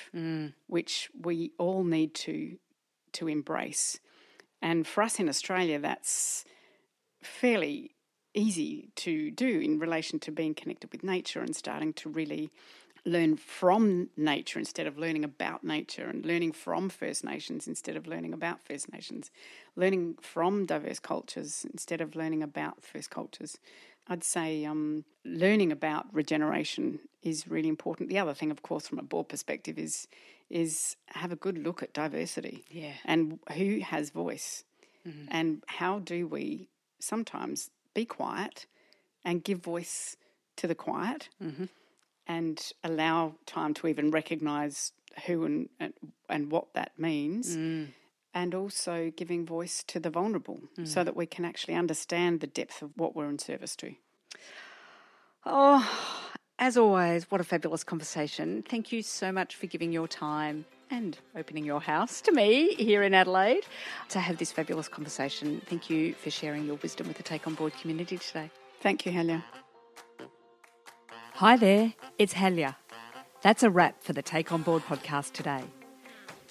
which 0.68 1.10
we 1.18 1.52
all 1.58 1.84
need 1.86 2.14
to 2.26 2.58
to 3.14 3.28
embrace. 3.30 4.00
And 4.62 4.86
for 4.86 5.04
us 5.04 5.20
in 5.20 5.28
Australia, 5.28 5.80
that's 5.80 6.46
fairly 7.24 7.96
easy 8.34 8.90
to 8.96 9.32
do 9.32 9.60
in 9.60 9.80
relation 9.80 10.20
to 10.20 10.32
being 10.32 10.54
connected 10.54 10.92
with 10.92 11.04
nature 11.04 11.42
and 11.42 11.56
starting 11.56 11.94
to 11.94 12.10
really 12.10 12.52
learn 13.04 13.36
from 13.36 14.10
nature 14.16 14.60
instead 14.60 14.86
of 14.86 14.98
learning 14.98 15.24
about 15.24 15.64
nature 15.64 16.08
and 16.08 16.26
learning 16.26 16.52
from 16.52 16.88
First 16.88 17.24
Nations 17.24 17.68
instead 17.68 17.96
of 17.96 18.06
learning 18.06 18.34
about 18.34 18.62
First 18.62 18.92
Nations, 18.94 19.32
learning 19.76 20.18
from 20.22 20.66
diverse 20.66 21.00
cultures 21.00 21.66
instead 21.72 22.00
of 22.00 22.16
learning 22.16 22.44
about 22.44 22.84
first 22.84 23.10
cultures. 23.10 23.58
I'd 24.08 24.24
say 24.24 24.66
um, 24.66 25.06
learning 25.24 25.72
about 25.72 26.08
regeneration 26.14 27.00
is 27.24 27.48
really 27.48 27.70
important. 27.70 28.10
The 28.10 28.20
other 28.20 28.34
thing, 28.34 28.52
of 28.52 28.62
course, 28.62 28.88
from 28.88 29.00
a 29.00 29.04
board 29.04 29.30
perspective, 29.30 29.78
is 29.78 30.08
is 30.50 30.98
have 31.08 31.32
a 31.32 31.36
good 31.38 31.58
look 31.58 31.82
at 31.82 31.94
diversity 31.94 32.66
Yeah. 32.70 32.94
and 33.06 33.40
who 33.54 33.80
has 33.80 34.10
voice, 34.10 34.66
mm-hmm. 35.08 35.28
and 35.30 35.64
how 35.68 36.00
do 36.00 36.28
we 36.28 36.68
sometimes 37.00 37.70
be 37.94 38.04
quiet 38.06 38.66
and 39.24 39.44
give 39.44 39.60
voice 39.60 40.18
to 40.58 40.68
the 40.68 40.76
quiet, 40.76 41.30
mm-hmm. 41.42 41.66
and 42.28 42.72
allow 42.84 43.36
time 43.46 43.74
to 43.76 43.88
even 43.88 44.12
recognise 44.12 44.92
who 45.26 45.46
and, 45.46 45.70
and 45.80 45.94
and 46.30 46.52
what 46.52 46.74
that 46.74 46.92
means. 46.98 47.56
Mm. 47.56 47.88
And 48.34 48.56
also 48.56 49.12
giving 49.16 49.46
voice 49.46 49.84
to 49.88 50.00
the 50.00 50.10
vulnerable 50.10 50.62
so 50.86 51.02
mm. 51.02 51.06
that 51.06 51.16
we 51.18 51.26
can 51.26 51.44
actually 51.44 51.76
understand 51.76 52.40
the 52.40 52.48
depth 52.48 52.82
of 52.82 52.92
what 52.96 53.14
we're 53.14 53.30
in 53.30 53.40
service 53.40 53.76
to. 53.78 53.94
Oh, 55.46 55.86
as 56.58 56.78
always, 56.78 57.30
what 57.30 57.42
a 57.42 57.44
fabulous 57.44 57.84
conversation. 57.84 58.64
Thank 58.68 58.92
you 58.92 59.02
so 59.02 59.32
much 59.32 59.56
for 59.56 59.66
giving 59.66 59.92
your 59.92 60.08
time 60.08 60.66
and 60.92 61.18
opening 61.36 61.66
your 61.66 61.82
house 61.82 62.22
to 62.22 62.32
me 62.32 62.76
here 62.76 63.02
in 63.02 63.14
Adelaide 63.14 63.66
to 64.10 64.20
have 64.20 64.38
this 64.38 64.52
fabulous 64.52 64.88
conversation. 64.88 65.62
Thank 65.66 65.90
you 65.90 66.14
for 66.14 66.30
sharing 66.30 66.66
your 66.66 66.76
wisdom 66.76 67.08
with 67.08 67.18
the 67.18 67.24
Take 67.24 67.48
On 67.48 67.56
Board 67.56 67.74
community 67.82 68.18
today. 68.18 68.52
Thank 68.82 69.06
you, 69.06 69.12
Helga. 69.12 69.44
Hi 71.34 71.58
there, 71.58 71.94
it's 72.20 72.34
Helga. 72.34 72.78
That's 73.42 73.64
a 73.64 73.72
wrap 73.72 74.04
for 74.04 74.14
the 74.14 74.22
Take 74.22 74.52
On 74.52 74.62
Board 74.62 74.84
podcast 74.84 75.34
today. 75.34 75.64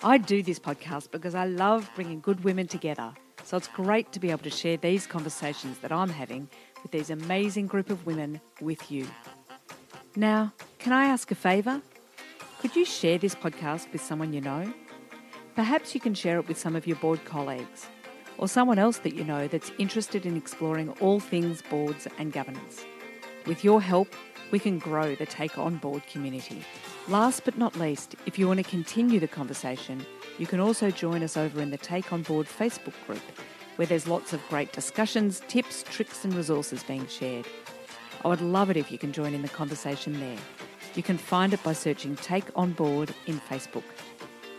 I 0.03 0.17
do 0.17 0.43
this 0.43 0.59
podcast 0.59 1.11
because 1.11 1.35
I 1.35 1.45
love 1.45 1.91
bringing 1.95 2.21
good 2.21 2.43
women 2.43 2.67
together, 2.67 3.13
so 3.45 3.59
it's 3.59 3.69
great 3.69 4.13
to 4.13 4.21
be 4.21 4.31
able 4.31 4.45
to 4.45 4.51
share 4.51 4.79
these 4.79 5.07
conversations 5.07 5.77
that 5.81 5.93
I'm 5.93 6.09
having 6.09 6.49
with 6.83 6.91
these 6.91 7.11
amazing 7.11 7.67
group 7.67 7.91
of 7.91 8.07
women 8.07 8.41
with 8.63 8.91
you. 8.91 9.07
Now, 10.17 10.55
can 10.79 10.95
I 10.95 11.05
ask 11.05 11.31
a 11.31 11.35
favour? 11.35 11.83
Could 12.61 12.75
you 12.75 12.87
share 12.87 13.19
this 13.19 13.35
podcast 13.35 13.93
with 13.93 14.01
someone 14.01 14.33
you 14.33 14.41
know? 14.41 14.73
Perhaps 15.55 15.95
you 15.95 16.01
can 16.01 16.15
share 16.15 16.39
it 16.39 16.49
with 16.49 16.59
some 16.59 16.77
of 16.77 16.87
your 16.87 16.97
board 16.97 17.23
colleagues 17.27 17.87
or 18.39 18.49
someone 18.49 18.79
else 18.79 18.97
that 19.01 19.15
you 19.15 19.25
know 19.25 19.49
that's 19.49 19.71
interested 19.77 20.25
in 20.25 20.35
exploring 20.35 20.89
all 21.01 21.21
things 21.21 21.61
boards 21.69 22.09
and 22.19 22.33
governance. 22.33 22.87
With 23.45 23.65
your 23.65 23.83
help, 23.83 24.09
we 24.51 24.61
can 24.61 24.79
grow 24.79 25.15
the 25.15 25.27
Take 25.27 25.59
On 25.59 25.77
Board 25.77 26.07
community. 26.07 26.65
Last 27.11 27.44
but 27.44 27.59
not 27.59 27.77
least, 27.77 28.14
if 28.25 28.38
you 28.38 28.46
want 28.46 28.59
to 28.59 28.70
continue 28.70 29.18
the 29.18 29.27
conversation, 29.27 30.07
you 30.38 30.46
can 30.46 30.61
also 30.61 30.92
join 30.92 31.25
us 31.25 31.37
over 31.37 31.61
in 31.61 31.73
the 31.73 31.77
Take 31.77 32.12
On 32.12 32.23
Board 32.23 32.46
Facebook 32.46 32.94
group, 33.05 33.23
where 33.75 33.87
there's 33.87 34.07
lots 34.07 34.33
of 34.33 34.40
great 34.49 34.70
discussions, 34.70 35.42
tips, 35.49 35.83
tricks, 35.83 36.25
and 36.25 36.33
resources 36.33 36.85
being 36.85 37.09
shared. 37.09 37.49
I 38.25 38.29
would 38.29 38.40
love 38.40 38.70
it 38.70 38.77
if 38.77 38.92
you 38.92 38.99
can 38.99 39.12
join 39.12 39.35
in 39.35 39.42
the 39.42 39.49
conversation 39.49 40.20
there. 40.20 40.38
You 40.94 41.03
can 41.03 41.18
find 41.18 41.53
it 41.53 41.61
by 41.64 41.73
searching 41.73 42.14
Take 42.14 42.44
On 42.55 42.70
Board 42.70 43.12
in 43.27 43.40
Facebook. 43.40 43.83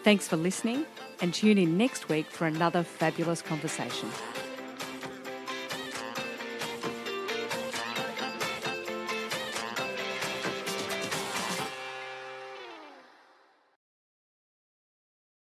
Thanks 0.04 0.28
for 0.28 0.36
listening 0.36 0.86
and 1.22 1.34
tune 1.34 1.58
in 1.58 1.78
next 1.78 2.10
week 2.10 2.30
for 2.30 2.48
another 2.48 2.84
fabulous 2.84 3.42
conversation. 3.42 4.10